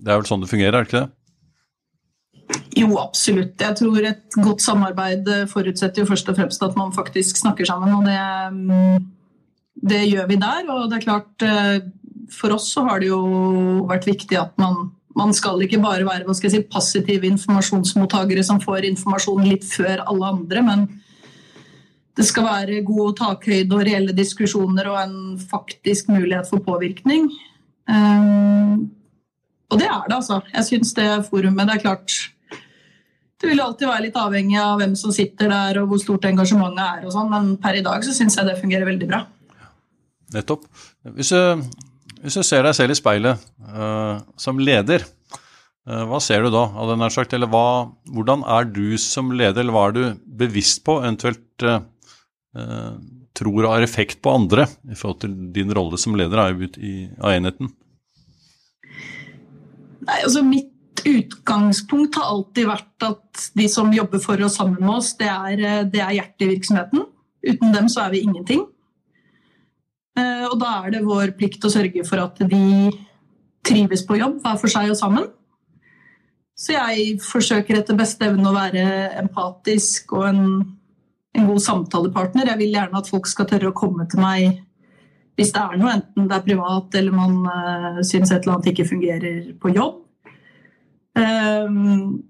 [0.00, 1.10] det er vel sånn det fungerer, er det ikke det?
[2.76, 3.54] Jo, absolutt.
[3.60, 7.92] Jeg tror et godt samarbeid forutsetter jo først og fremst at man faktisk snakker sammen.
[8.00, 8.18] Og det,
[8.52, 9.04] mm,
[9.92, 10.72] det gjør vi der.
[10.72, 11.76] Og det er klart uh,
[12.30, 13.22] for oss så har det jo
[13.88, 18.44] vært viktig at man, man skal ikke bare være hva skal jeg si, passive informasjonsmottakere
[18.46, 20.86] som får informasjon litt før alle andre, men
[22.16, 27.30] det skal være god takhøyde og reelle diskusjoner og en faktisk mulighet for påvirkning.
[27.88, 28.90] Um,
[29.72, 30.42] og det er det, altså.
[30.52, 32.14] Jeg syns det forumet Det er klart
[33.40, 36.82] Det vil alltid være litt avhengig av hvem som sitter der og hvor stort engasjementet
[36.84, 39.24] er, og sånn, men per i dag så syns jeg det fungerer veldig bra.
[40.36, 40.68] Nettopp.
[41.16, 41.32] Hvis,
[42.22, 45.04] hvis du ser deg selv i speilet uh, som leder,
[45.88, 46.68] uh, hva ser du da?
[47.10, 47.34] sagt?
[47.34, 50.02] Eller hva, hvordan er du som leder, eller hva er du
[50.42, 51.80] bevisst på, eventuelt uh,
[53.32, 57.72] tror har effekt på andre i forhold til din rolle som leder av enheten?
[60.02, 64.94] Nei, altså Mitt utgangspunkt har alltid vært at de som jobber for og sammen med
[65.00, 67.06] oss, det er, det er hjertet i virksomheten.
[67.42, 68.62] Uten dem så er vi ingenting.
[70.18, 72.90] Eh, og da er det vår plikt å sørge for at de
[73.64, 75.30] trives på jobb, hver for seg og sammen.
[76.58, 78.84] Så jeg forsøker etter beste evne å være
[79.22, 80.42] empatisk og en,
[81.32, 82.50] en, god samtalepartner.
[82.52, 84.60] Jeg vil gjerne at folk skal tørre å komme til meg
[85.40, 88.68] hvis det er noe, enten det er privat eller man uh, syns et eller annet
[88.68, 90.02] ikke fungerer på jobb.
[91.16, 92.20] Um,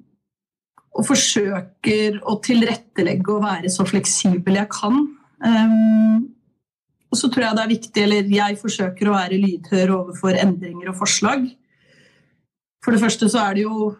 [0.92, 5.02] og forsøker å tilrettelegge og være så fleksibel jeg kan.
[5.42, 6.30] Um,
[7.12, 10.88] og så tror jeg det er viktig, eller jeg forsøker å være lydhør overfor endringer
[10.94, 11.44] og forslag.
[12.82, 13.90] For det første så er det jo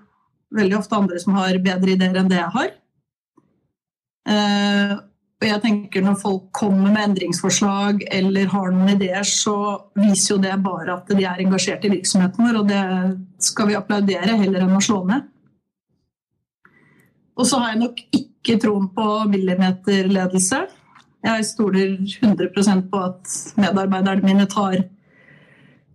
[0.56, 2.70] veldig ofte andre som har bedre ideer enn det jeg har.
[4.28, 4.94] Uh,
[5.42, 9.56] og jeg tenker Når folk kommer med endringsforslag eller har noen ideer, så
[9.98, 12.82] viser jo det bare at de er engasjert i virksomheten vår, og det
[13.42, 15.26] skal vi applaudere heller enn å slå ned.
[17.34, 20.62] Og så har jeg nok ikke troen på millimeterledelse.
[21.22, 24.80] Jeg stoler 100% på at medarbeiderne mine tar,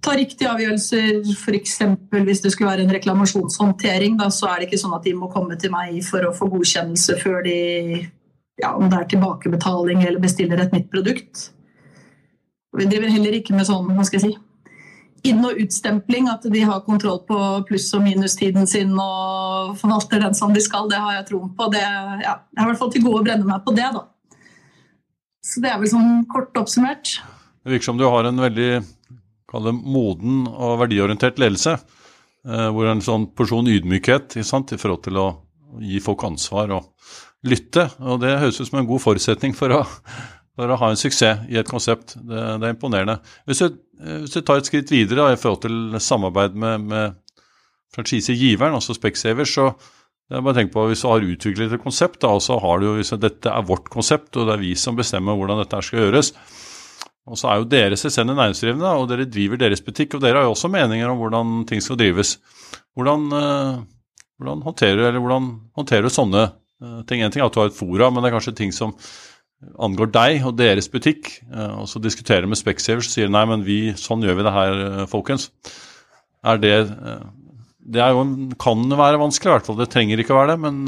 [0.04, 1.20] tar riktige avgjørelser.
[1.36, 1.76] F.eks.
[2.12, 5.28] hvis det skulle være en reklamasjonshåndtering, da, så er det ikke sånn at de må
[5.34, 7.60] komme til meg for å få godkjennelse før de
[8.58, 11.52] ja, om det er tilbakebetaling eller bestiller et nytt produkt.
[12.78, 14.38] Vi driver heller ikke med sånn, hva skal jeg si,
[15.30, 17.38] inn- og utstempling, at de har kontroll på
[17.68, 20.90] pluss- og minustiden sin og forvalter den som de skal.
[20.90, 21.70] Det har jeg troen på.
[21.74, 24.06] Det, ja, jeg har i hvert fall til gode å brenne meg på det, da.
[25.48, 27.18] Så det er vel sånn kort oppsummert.
[27.64, 31.78] Det virker som du har en veldig det, moden og verdiorientert ledelse.
[32.48, 35.28] Eh, hvor en sånn porsjon ydmykhet i forhold til å
[35.84, 36.92] gi folk ansvar og
[37.48, 37.88] lytte.
[38.00, 39.82] Og det høres ut som en god forutsetning for å,
[40.56, 42.16] for å ha en suksess i et konsept.
[42.20, 43.20] Det, det er imponerende.
[43.48, 43.80] Hvis du,
[44.24, 47.18] hvis du, tar et skritt videre i forhold til samarbeid med, med
[47.96, 49.72] franchisegiveren, altså Specsavers, så
[50.30, 52.90] jeg bare tenk på Hvis du har utviklet et konsept, da, og så har du
[52.90, 56.04] jo hvis dette er vårt konsept, og det er vi som bestemmer hvordan dette skal
[56.04, 56.34] gjøres.
[57.28, 60.16] Og så er jo dere selvstendig næringsdrivende, og dere driver deres butikk.
[60.16, 62.38] Og dere har jo også meninger om hvordan ting skal drives.
[62.96, 63.82] Hvordan, uh,
[64.40, 66.46] hvordan håndterer, du sånne
[66.78, 67.24] Eh, ting.
[67.24, 68.94] En ting er at du har et fora, men det er kanskje ting som
[69.82, 71.32] angår deg og deres butikk.
[71.50, 74.54] Eh, og så diskuterer med Specsavers og sier nei, men vi, sånn gjør vi det
[74.54, 75.50] her, eh, folkens.
[76.46, 76.76] Er det
[77.88, 78.26] Det er jo,
[78.60, 79.80] kan være vanskelig, i hvert fall.
[79.80, 80.82] Det trenger ikke å være det, men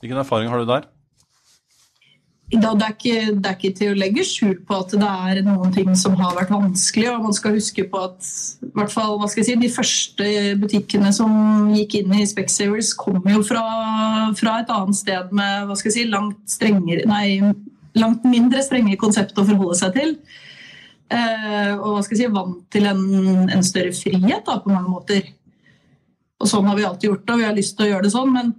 [0.00, 0.88] hvilken erfaring har du der?
[2.50, 5.72] det, er ikke, det, er ikke, til å legge skjul på at det er noen
[5.74, 7.08] ting som har vært vanskelig.
[7.10, 8.28] og Man skal huske på at
[8.76, 10.28] hvert fall, hva skal jeg si, de første
[10.62, 13.64] butikkene som gikk inn i Specsavers, kom jo fra,
[14.38, 17.40] fra, et annet sted med hva skal jeg si, langt, strengere, nei,
[17.98, 20.14] langt mindre strenge konsept å forholde seg til.
[21.10, 23.02] Eh, og hva skal jeg si, vant til en,
[23.50, 25.34] en større frihet da, på mange måter.
[26.40, 28.14] Og sånn har vi alltid gjort det, og vi har lyst til å gjøre det
[28.14, 28.32] sånn.
[28.34, 28.54] men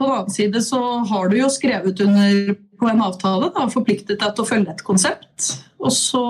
[0.00, 0.80] på den annen side så
[1.10, 4.84] har du jo skrevet under på en avtale og forpliktet deg til å følge et
[4.86, 5.50] konsept.
[5.76, 6.22] Og så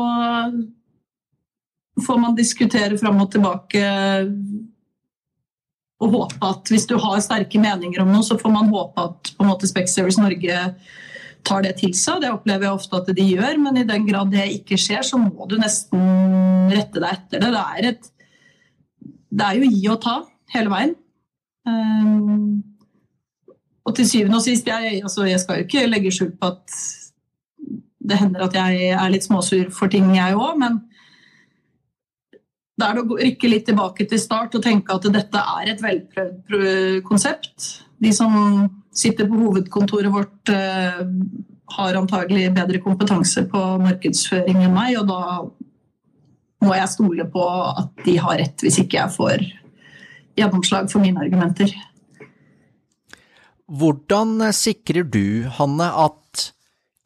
[2.02, 3.84] får man diskutere fram og tilbake
[6.00, 9.32] og håpe at hvis du har sterke meninger om noe, så får man håpe at
[9.36, 10.58] på en måte Specsavers Norge
[11.46, 12.24] tar det til seg.
[12.24, 15.20] Det opplever jeg ofte at de gjør, men i den grad det ikke skjer, så
[15.20, 17.52] må du nesten rette deg etter det.
[17.54, 18.10] Det er, et,
[19.30, 20.16] det er jo gi og ta
[20.54, 20.94] hele veien.
[21.68, 22.62] Um,
[23.86, 26.78] og til syvende og sist, jeg, altså, jeg skal jo ikke legge skjul på at
[28.10, 30.80] det hender at jeg er litt småsur for ting, jeg òg, men
[32.80, 35.82] det er det å rykke litt tilbake til start og tenke at dette er et
[35.84, 37.66] velprøvd konsept.
[38.00, 38.32] De som
[38.96, 41.04] sitter på hovedkontoret vårt, uh,
[41.70, 45.20] har antagelig bedre kompetanse på markedsføring enn meg, og da
[46.66, 49.44] må jeg stole på at de har rett, hvis ikke jeg får
[50.40, 51.72] gjennomslag for mine argumenter.
[53.70, 56.50] Hvordan sikrer du, Hanne, at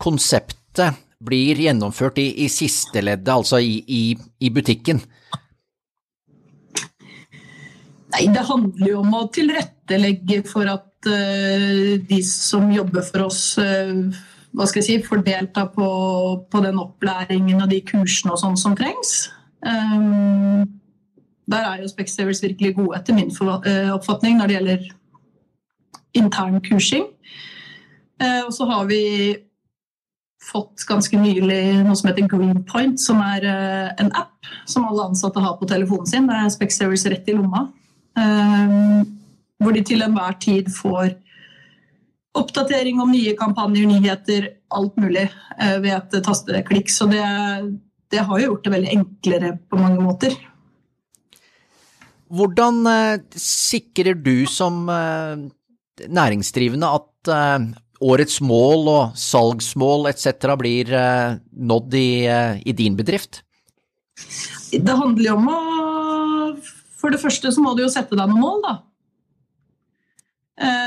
[0.00, 4.02] konseptet blir gjennomført i, i siste leddet, altså i, i,
[4.40, 5.00] i, butikken?
[8.14, 13.42] Nei, det handler jo om å tilrettelegge for at uh, de som jobber for oss,
[13.58, 13.92] uh,
[14.54, 15.88] hva skal jeg si, får delta på,
[16.50, 19.16] på, den opplæringen og de kursene og sånn som trengs.
[19.64, 20.73] Um,
[21.50, 23.32] der er jo Specsavers virkelig gode, etter min
[23.92, 24.86] oppfatning, når det gjelder
[26.14, 27.08] intern kursing.
[28.22, 29.02] Eh, og så har vi
[30.44, 35.42] fått ganske nylig noe som heter Greenpoint, som er eh, en app som alle ansatte
[35.42, 36.28] har på telefonen sin.
[36.30, 37.66] Det er Specsavers rett i lomma.
[38.18, 39.04] Eh,
[39.62, 41.14] hvor de til enhver tid får
[42.34, 46.88] oppdatering om nye kampanjer, nyheter, alt mulig ved et tasteklikk.
[46.90, 47.22] Så det,
[48.10, 50.34] det har jo gjort det veldig enklere på mange måter.
[52.34, 52.82] Hvordan
[53.38, 54.88] sikrer du som
[56.10, 57.66] næringsdrivende at uh,
[58.02, 60.50] årets mål og salgsmål etc.
[60.58, 60.90] blir
[61.54, 62.08] nådd i,
[62.66, 63.44] i, din bedrift?
[64.72, 65.60] Det handler jo om å
[66.98, 68.74] For det første så må du jo sette deg noen mål, da.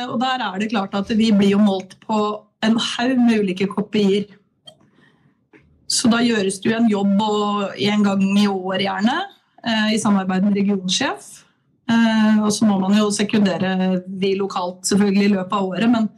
[0.09, 2.19] og der er det klart at vi blir jo målt på
[2.65, 4.25] en haug med ulike kopier.
[5.87, 9.17] Så da gjøres det jo en jobb en gang i år, gjerne,
[9.67, 11.25] i samarbeid med regionsjef
[11.87, 16.09] Eh, og så må man jo sekundere de lokalt selvfølgelig i løpet av året, men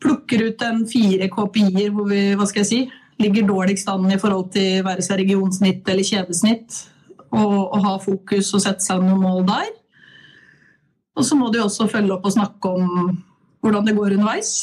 [0.00, 2.80] plukker ut en fire KPI-er hvor vi hva skal jeg si,
[3.20, 6.78] ligger dårligst an i forhold til være seg regionsnitt eller kjedesnitt,
[7.34, 9.74] og, og ha fokus og sette seg noen mål der.
[11.18, 13.18] Og så må du også følge opp og snakke om
[13.60, 14.54] hvordan det går underveis.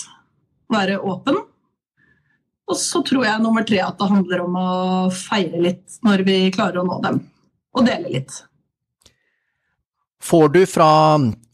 [0.72, 1.38] Være åpen.
[2.68, 4.70] Og så tror jeg nummer tre at det handler om å
[5.14, 7.22] feire litt når vi klarer å nå dem.
[7.78, 8.40] Og dele litt.
[10.28, 10.90] Får du fra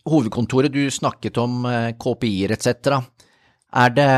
[0.09, 2.95] hovedkontoret, du snakket om eh, KPI-er etc.
[3.83, 4.09] Er det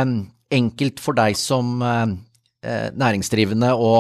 [0.56, 2.14] enkelt for deg som eh,
[2.66, 3.92] eh, næringsdrivende å,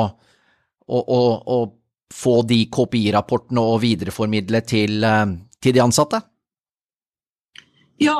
[0.85, 1.21] å, å,
[1.57, 1.59] å
[2.13, 5.05] få de KPI-rapportene og videreformidle til,
[5.59, 6.21] til de ansatte?
[7.99, 8.15] Ja,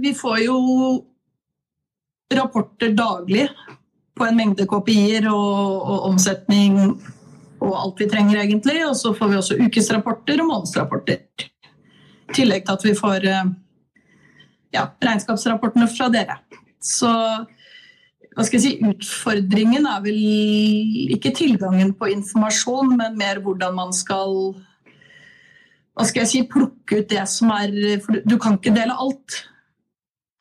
[0.00, 0.58] vi får jo
[2.34, 3.48] rapporter daglig
[4.14, 6.78] på en mengde KPI-er og, og, omsetning
[7.64, 8.78] og alt vi trenger, egentlig.
[8.86, 11.48] Og så får vi også ukesrapporter og månedsrapporter.
[12.30, 13.50] I tillegg til at vi får eh,
[14.76, 16.38] ja, regnskapsrapportene fra dere.
[16.84, 17.10] Så
[18.34, 20.22] hva skal jeg si, utfordringen er vel
[21.14, 24.54] ikke tilgangen på informasjon, men mer hvordan man skal
[25.94, 29.44] hva skal jeg si, plukke ut det som er For du kan ikke dele alt.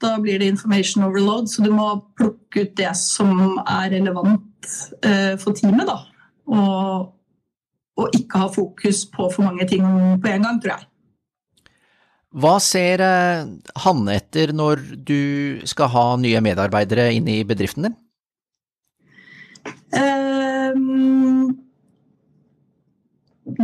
[0.02, 4.74] Da blir det information overload, så du må plukke ut det som er relevant
[5.06, 5.86] uh, for teamet.
[5.88, 6.00] da.
[6.50, 7.14] Og,
[7.98, 10.90] og, ikke ha fokus på for mange ting på en gang, tror jeg.
[12.34, 13.46] Hva ser uh,
[13.84, 17.98] Hanne etter når du skal ha nye medarbeidere inn i bedriften din?
[19.94, 21.54] Um,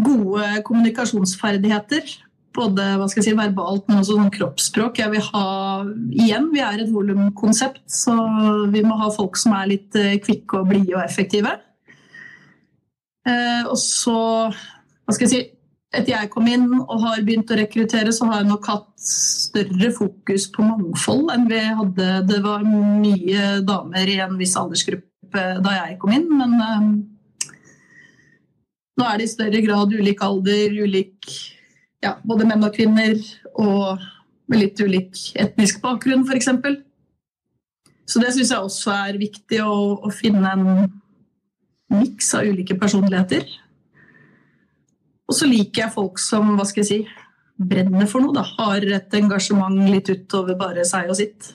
[0.05, 2.13] gode kommunikasjonsferdigheter
[2.55, 4.99] både hva skal jeg si, verbalt, men også sånn kroppsspråk.
[5.01, 5.47] Jeg vil ha
[6.09, 8.15] Igjen, vi er et volumkonsept, så
[8.73, 11.53] vi må ha folk som er litt eh, kvikke og blide og effektive.
[13.27, 15.41] Eh, og så Hva skal jeg si
[15.89, 19.87] Etter jeg kom inn og har begynt å rekruttere, så har jeg nok hatt større
[19.95, 22.09] fokus på mangfold enn vi hadde.
[22.29, 26.85] Det var mye damer i en viss aldersgruppe da jeg kom inn, men eh,
[29.01, 31.33] nå er det i større grad ulik alder, ulik
[32.05, 33.17] ja, både menn og kvinner,
[33.57, 34.05] og
[34.49, 36.53] med litt ulik etnisk bakgrunn, f.eks.
[38.09, 40.69] Så det syns jeg også er viktig, å, å finne en
[41.93, 43.45] miks av ulike personligheter.
[45.29, 46.99] Og så liker jeg folk som hva skal jeg si,
[47.59, 48.45] brenner for noe, da.
[48.57, 51.51] Har et engasjement litt utover bare seg og sitt.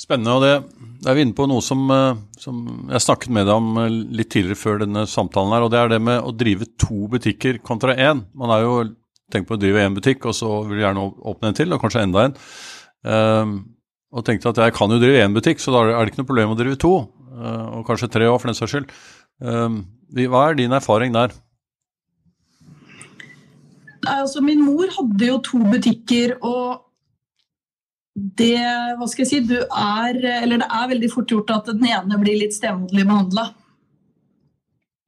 [0.00, 0.34] Spennende.
[0.34, 2.58] og det, det er vi inne på noe som, eh, som,
[2.90, 5.54] jeg snakket med deg om eh, litt tidligere før denne samtalen.
[5.54, 8.24] her, og Det er det med å drive to butikker kontra én.
[8.34, 8.74] Man har jo
[9.32, 11.80] tenkt på å drive én butikk, og så vil du gjerne åpne en til, og
[11.82, 12.36] kanskje enda en.
[13.04, 13.54] Um,
[14.14, 16.30] og tenkte at jeg kan jo drive én butikk, så da er det ikke noe
[16.30, 16.92] problem å drive to.
[17.34, 18.92] Uh, og kanskje tre år for den saks skyld.
[19.42, 19.82] Um,
[20.14, 21.34] hva er din erfaring der?
[24.06, 26.84] Altså Min mor hadde jo to butikker, og
[28.14, 28.60] det
[28.98, 32.20] hva skal jeg si, du er, eller det er veldig fort gjort at den ene
[32.20, 33.48] blir litt stemoderlig behandla.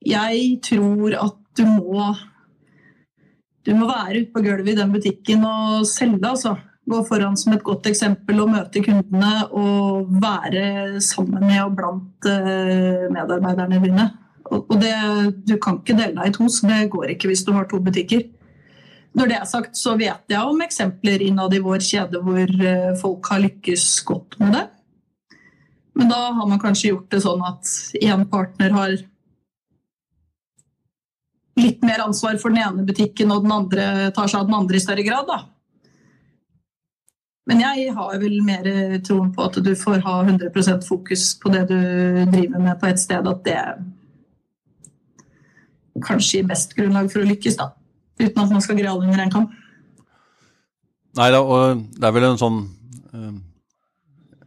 [0.07, 2.09] Jeg tror at du må
[3.67, 6.23] du må være ute på gulvet i den butikken og selge.
[6.23, 6.55] altså.
[6.87, 12.29] Gå foran som et godt eksempel og møte kundene og være sammen med og blant
[12.31, 14.07] eh, medarbeiderne dine.
[14.47, 14.95] Og det,
[15.49, 17.81] du kan ikke dele deg i to, så det går ikke hvis du har to
[17.83, 18.23] butikker.
[19.17, 22.95] Når det er sagt, så vet jeg om eksempler innad i vår kjede hvor eh,
[23.01, 24.65] folk har lykkes godt med det.
[25.97, 27.71] Men da har man kanskje gjort det sånn at
[28.05, 28.97] én partner har
[31.57, 34.77] litt mer ansvar for den ene butikken, og den andre tar seg av den andre
[34.77, 35.39] i større grad, da.
[37.47, 38.65] Men jeg har vel mer
[39.07, 41.79] troen på at du får ha 100% fokus på det du
[42.33, 43.61] driver med på et sted, at det
[46.05, 47.71] kanskje gir best grunnlag for å lykkes, da
[48.21, 49.51] uten at man skal greie alle under én kam.
[51.17, 52.59] Nei da, og det er vel en sånn
[53.17, 53.37] eh,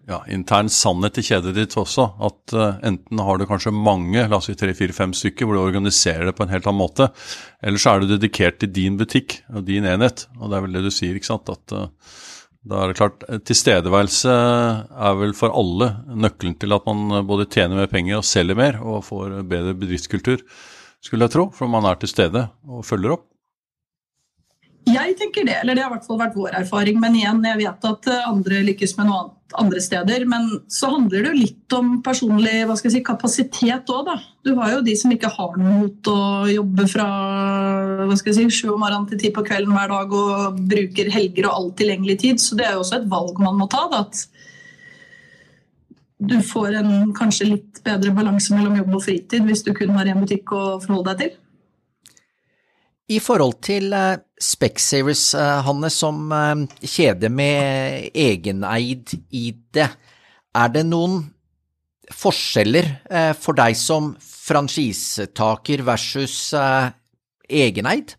[0.09, 2.05] ja, intern sannhet i kjedet ditt også.
[2.25, 5.57] At uh, enten har du kanskje mange, la oss si tre, fire, fem stykker, hvor
[5.57, 7.11] du organiserer det på en helt annen måte.
[7.61, 10.25] Eller så er du dedikert til din butikk og din enhet.
[10.39, 11.53] Og det er vel det du sier, ikke sant.
[11.53, 11.77] At
[12.67, 17.79] da er det klart, tilstedeværelse er vel for alle nøkkelen til at man både tjener
[17.79, 20.43] mer penger og selger mer og får bedre bedriftskultur,
[20.99, 21.47] skulle jeg tro.
[21.55, 23.25] For man er til stede og følger opp.
[24.87, 27.01] Jeg tenker det, eller det har i hvert fall vært vår erfaring.
[27.01, 30.25] Men igjen, jeg vet at eh, andre lykkes med noe annet andre steder.
[30.29, 34.17] Men så handler det jo litt om personlig hva skal jeg si, kapasitet òg, da.
[34.45, 36.19] Du har jo de som ikke har noe mot å
[36.51, 37.07] jobbe fra
[38.05, 41.11] hva skal jeg si, sju om morgenen til ti på kvelden hver dag og bruker
[41.13, 42.43] helger og all tilgjengelig tid.
[42.43, 43.87] Så det er jo også et valg man må ta.
[43.91, 44.27] da, at
[46.19, 50.09] du får en kanskje litt bedre balanse mellom jobb og fritid hvis du kun har
[50.11, 51.37] én butikk å forholde deg til.
[53.09, 59.81] I forhold til uh, Specsavers, uh, Hanne, som uh, kjede med egeneid ID,
[60.55, 61.23] er det noen
[62.09, 62.87] forskjeller
[63.37, 66.55] for deg som franchisetaker versus
[67.45, 68.15] egeneid?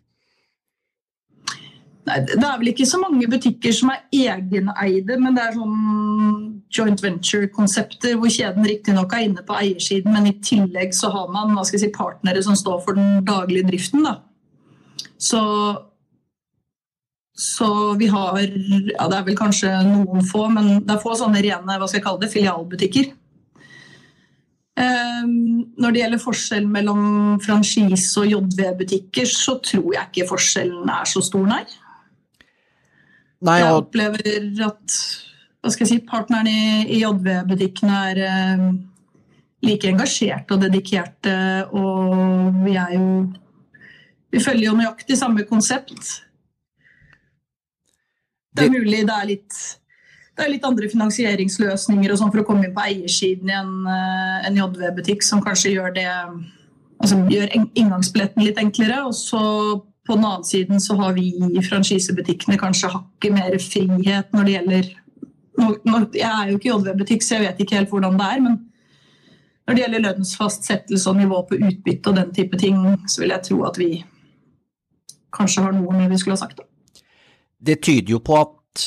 [2.07, 5.75] Nei, det er vel ikke så mange butikker som er egeneide, men det er sånn
[6.71, 11.51] joint venture-konsepter hvor kjeden riktignok er inne på eiersiden, men i tillegg så har man
[11.51, 14.07] hva skal jeg si, partnere som står for den daglige driften.
[14.07, 14.21] Da.
[15.21, 15.41] Så,
[17.37, 17.69] så
[17.99, 21.77] vi har ja, Det er vel kanskje noen få, men det er få sånne rene
[21.77, 23.11] hva skal jeg kalle det, filialbutikker.
[24.81, 25.33] Um,
[25.77, 27.01] når det gjelder forskjell mellom
[27.43, 31.65] franchise og JV-butikker, så tror jeg ikke forskjellen er så stor, nei.
[33.43, 33.65] nei og...
[33.65, 34.95] Jeg opplever at
[35.61, 36.63] hva skal jeg si, partnerne i,
[36.95, 38.63] i JV-butikkene er eh,
[39.67, 41.35] like engasjerte og dedikerte,
[41.77, 43.11] og vi er jo
[44.31, 46.21] Vi følger jo nøyaktig samme konsept.
[48.55, 49.61] Det er mulig det er litt
[50.31, 54.47] det er litt andre finansieringsløsninger sånn for å komme inn på eiersiden i en, eh,
[54.47, 56.07] en JV-butikk som kanskje gjør det
[57.01, 59.03] altså gjør inngangsbilletten litt enklere.
[59.05, 59.41] Og så
[60.07, 64.57] på den annen siden så har vi i franchisebutikkene kanskje hakket mer frihet når det
[64.57, 64.91] gjelder
[66.15, 68.39] Jeg er jo ikke JV-butikk, så jeg vet ikke helt hvordan det er.
[68.41, 68.59] men
[69.67, 73.45] når det gjelder lønnsfastsettelse og nivå på utbytte og den type ting, så vil jeg
[73.45, 74.03] tro at vi
[75.33, 76.61] kanskje har noe mer vi skulle ha sagt.
[77.61, 78.85] Det tyder jo på at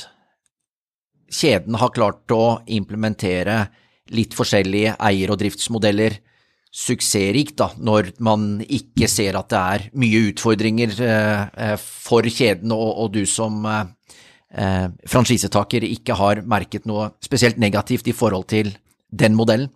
[1.35, 3.65] kjeden har klart å implementere
[4.15, 6.19] litt forskjellige eier- og driftsmodeller
[6.75, 12.75] suksessrikt, da, når man ikke ser at det er mye utfordringer eh, eh for kjeden,
[12.75, 13.85] og, du som eh,
[14.59, 18.75] eh, franchisetaker ikke har merket noe spesielt negativt i forhold til
[19.11, 19.71] den modellen?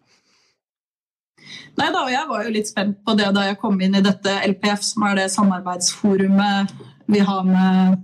[1.79, 4.05] Nei da, og jeg var jo litt spent på det da jeg kom inn i
[4.05, 6.73] dette LPF, som er det samarbeidsforumet
[7.09, 7.99] vi har med,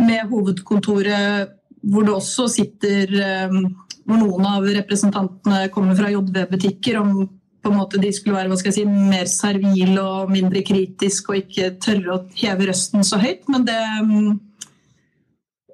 [0.00, 1.54] med hovedkontoret
[1.84, 3.56] hvor det også sitter eh,
[4.04, 7.26] hvor noen av representantene kommer fra JV-butikker, om
[7.64, 11.32] på en måte de skulle være hva skal jeg si, mer servile og mindre kritiske
[11.32, 13.46] og ikke tørre å heve røsten så høyt.
[13.48, 13.78] Men det,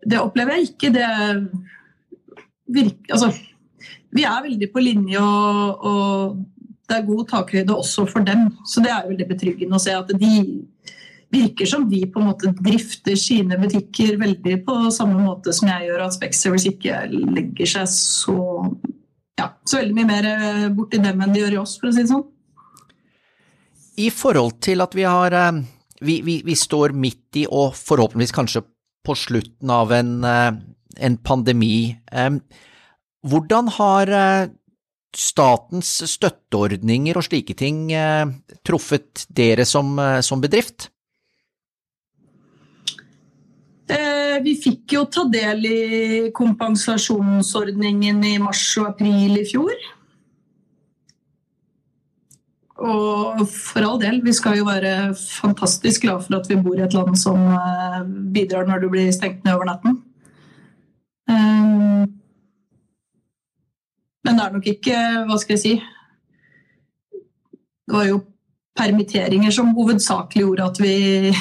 [0.07, 0.93] det opplever jeg ikke.
[0.95, 1.09] Det
[2.71, 3.33] virker Altså,
[4.15, 8.49] vi er veldig på linje, og, og det er god takhøyde også for dem.
[8.67, 10.33] Så det er veldig betryggende å se at de
[11.31, 15.87] virker som de på en måte drifter sine butikker veldig på samme måte som jeg
[15.87, 18.39] gjør, at Specsavers ikke legger seg så,
[19.39, 21.95] ja, så veldig mye mer eh, borti dem enn de gjør i oss, for å
[21.95, 22.27] si det sånn.
[24.01, 25.63] I forhold til at vi har eh,
[26.01, 28.65] vi, vi, vi står midt i, og forhåpentligvis kanskje
[29.07, 30.51] på slutten av en, eh,
[30.99, 31.95] en pandemi,
[33.27, 34.11] hvordan har
[35.17, 37.91] statens støtteordninger og slike ting
[38.65, 40.89] truffet dere som, som bedrift?
[43.91, 45.81] Eh, vi fikk jo ta del i
[46.37, 49.73] kompensasjonsordningen i mars og april i fjor.
[52.81, 56.87] Og for all del, vi skal jo være fantastisk glad for at vi bor i
[56.87, 57.99] et land som eh,
[58.37, 59.99] bidrar når du blir stengt ned over natten.
[64.31, 65.73] Men det er nok ikke Hva skal jeg si
[67.83, 68.21] Det var jo
[68.79, 71.33] permitteringer som hovedsakelig gjorde at vi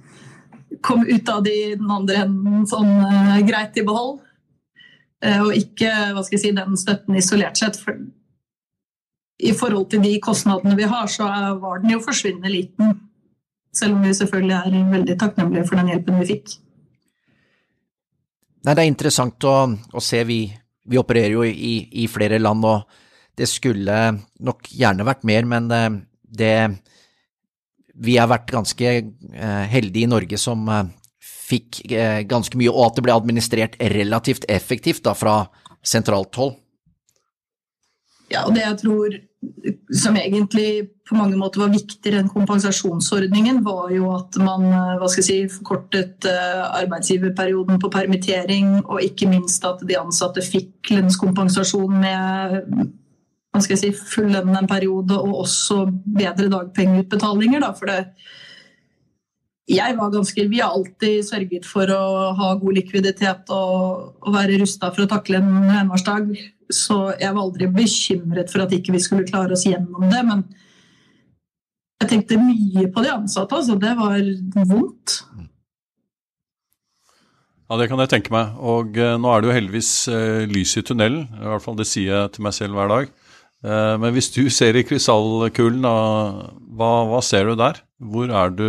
[0.86, 4.20] kom ut av de den andre enden sånn uh, greit i behold.
[5.24, 7.80] Uh, og ikke hva skal jeg si, den støtten isolert sett.
[7.80, 7.96] For
[9.40, 11.26] I forhold til de kostnadene vi har, så
[11.64, 12.92] var den jo forsvinnende liten.
[13.74, 16.54] Selv om vi selvfølgelig er veldig takknemlige for den hjelpen vi fikk.
[18.66, 20.22] Nei, det er interessant å, å se.
[20.28, 20.40] Vi,
[20.86, 22.86] vi, opererer jo i, i, flere land, og
[23.36, 23.96] det skulle
[24.40, 25.82] nok gjerne vært mer, men det,
[26.24, 26.54] det
[27.96, 30.88] vi har vært ganske eh, heldige i Norge som eh,
[31.46, 35.38] fikk eh, ganske mye, og at det ble administrert relativt effektivt da, fra
[35.86, 36.56] sentralt hold.
[38.32, 39.16] Ja, og det jeg tror
[39.94, 44.66] som egentlig på mange måter var viktigere enn kompensasjonsordningen, var jo at man
[44.98, 50.94] hva skal jeg si, forkortet arbeidsgiverperioden på permittering, og ikke minst at de ansatte fikk
[50.96, 52.56] lønnskompensasjon med
[53.56, 55.86] hva skal jeg si, full lønn en periode og også
[56.18, 57.62] bedre dagpengeutbetalinger.
[57.64, 58.02] Da, for det,
[59.66, 64.60] jeg var ganske, Vi har alltid sørget for å ha god likviditet og, og være
[64.60, 66.34] rusta for å takle en henvarsdag.
[66.72, 70.22] Så jeg var aldri bekymret for at ikke vi skulle klare oss gjennom det.
[70.26, 70.42] Men
[72.02, 73.54] jeg tenkte mye på de ansatte.
[73.54, 74.16] altså Det var
[74.70, 75.20] vondt.
[77.66, 78.56] Ja, Det kan jeg tenke meg.
[78.58, 81.26] Og uh, nå er det jo heldigvis uh, lys i tunnelen.
[81.38, 83.14] I hvert fall Det sier jeg til meg selv hver dag.
[83.64, 87.80] Eh, men hvis du ser i krystallkulen, hva, hva, ser du der?
[87.98, 88.68] Hvor er du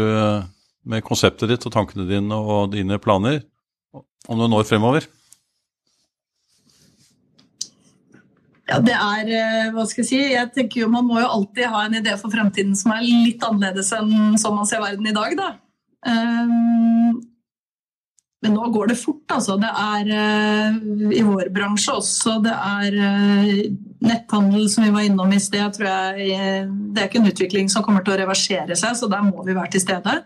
[0.87, 3.41] med konseptet ditt og tankene dine og dine planer
[3.93, 5.05] om du når fremover?
[8.67, 10.19] Ja, det er eh, Hva skal jeg si?
[10.33, 13.43] Jeg tenker jo Man må jo alltid ha en idé for fremtiden som er litt
[13.47, 15.49] annerledes enn sånn man ser verden i dag, da.
[16.07, 17.17] Um,
[18.45, 19.55] men nå går det fort, altså.
[19.59, 20.75] Det er uh,
[21.09, 22.35] i vår bransje også.
[22.45, 23.53] Det er uh,
[24.05, 25.65] netthandel som vi var innom i sted.
[25.75, 29.25] tror jeg Det er ikke en utvikling som kommer til å reversere seg, så der
[29.25, 30.19] må vi være til stede.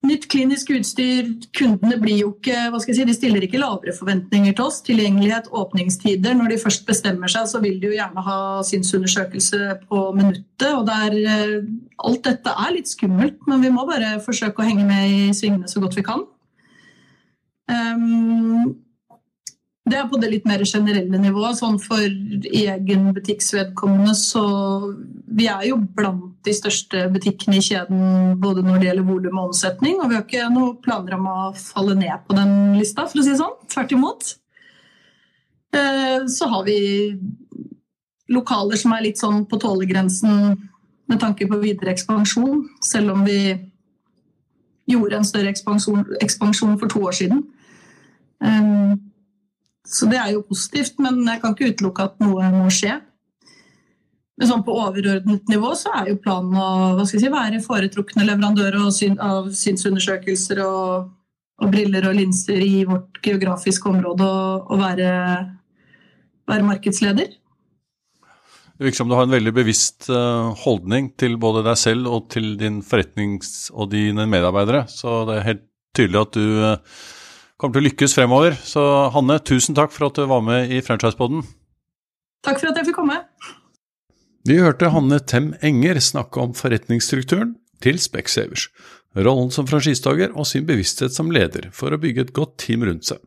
[0.00, 1.26] Nytt klinisk utstyr.
[1.52, 4.78] Kundene blir jo ikke, hva skal jeg si, de stiller ikke lavere forventninger til oss.
[4.86, 6.32] Tilgjengelighet, åpningstider.
[6.38, 10.70] Når de først bestemmer seg, så vil de jo gjerne ha synsundersøkelse på minuttet.
[10.72, 11.60] og der, eh,
[12.00, 15.68] Alt dette er litt skummelt, men vi må bare forsøke å henge med i svingene
[15.68, 16.24] så godt vi kan.
[17.68, 18.76] Um,
[19.90, 21.58] det er på det litt mer generelle nivået.
[21.58, 24.44] Sånn for egen butikksvedkommende så
[25.30, 29.52] Vi er jo blant de største butikkene i kjeden både når det gjelder volum og
[29.52, 33.20] omsetning, og vi har ikke noen planer om å falle ned på den lista, for
[33.20, 33.54] å si det sånn.
[33.70, 34.32] Tvert imot.
[35.76, 36.80] Eh, så har vi
[38.30, 40.56] lokaler som er litt sånn på tålegrensen
[41.10, 43.54] med tanke på videre ekspansjon, selv om vi
[44.90, 47.44] gjorde en større ekspansjon, ekspansjon for to år siden.
[49.90, 53.00] Så det er jo positivt, men jeg kan ikke utelukke at noe må skje.
[54.40, 58.78] Men sånn på overordnet nivå så er jo planen å si, være foretrukne leverandører
[59.20, 61.10] av synsundersøkelser og,
[61.60, 65.10] og, briller og linser i vårt geografiske område og, og være,
[66.48, 67.36] være, markedsleder.
[68.80, 72.30] Det virker som du har en veldig bevisst eh, holdning til både deg selv og
[72.32, 74.86] til din forretnings- og dine medarbeidere.
[74.88, 77.02] Så det er helt tydelig at du eh,
[77.60, 78.56] kommer til å lykkes fremover.
[78.64, 78.82] Så
[79.14, 81.44] Hanne, tusen takk for at du var med i Franchiseboden.
[82.46, 83.18] Takk for at jeg fikk komme.
[84.48, 88.70] Vi hørte Hanne Tem Enger snakke om forretningsstrukturen til Specsavers,
[89.16, 93.08] rollen som franchisetaker og sin bevissthet som leder for å bygge et godt team rundt
[93.10, 93.20] seg.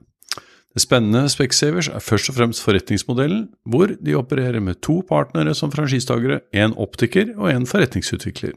[0.74, 5.69] Det spennende Specsavers er først og fremst forretningsmodellen, hvor de opererer med to partnere som
[5.69, 8.55] franchisetakere, en optiker og en forretningsutvikler.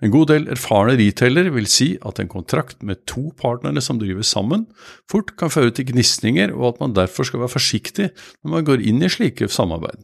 [0.00, 4.24] En god del erfarne retailer vil si at en kontrakt med to partnere som driver
[4.24, 4.64] sammen,
[5.12, 8.08] fort kan føre til gnisninger, og at man derfor skal være forsiktig
[8.40, 10.00] når man går inn i slike samarbeid.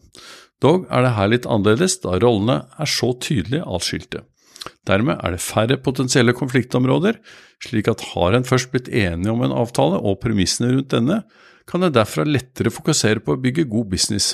[0.61, 4.27] Dog er det her litt annerledes, da rollene er så tydelig atskilte.
[4.89, 7.19] Dermed er det færre potensielle konfliktområder,
[7.65, 11.23] slik at har en først blitt enige om en avtale og premissene rundt denne,
[11.69, 14.33] kan det derfra lettere fokusere på å bygge god business.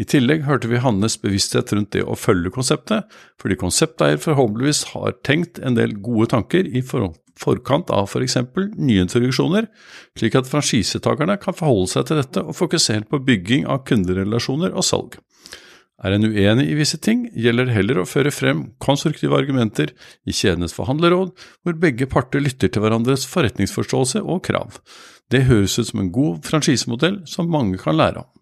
[0.00, 3.04] I tillegg hørte vi Hannes bevissthet rundt det å følge konseptet,
[3.40, 8.38] fordi konsepteier forhåpentligvis har tenkt en del gode tanker i forkant av f.eks.
[8.56, 9.68] For nyintroduksjoner,
[10.18, 14.88] slik at franchisetakerne kan forholde seg til dette og fokusere på bygging av kunderelasjoner og
[14.88, 15.20] salg.
[16.02, 19.92] Er en uenig i visse ting, gjelder det heller å føre frem konstruktive argumenter
[20.26, 21.30] i kjedenes forhandlerråd,
[21.62, 24.80] hvor begge parter lytter til hverandres forretningsforståelse og krav.
[25.30, 28.33] Det høres ut som en god franchisemodell som mange kan lære av.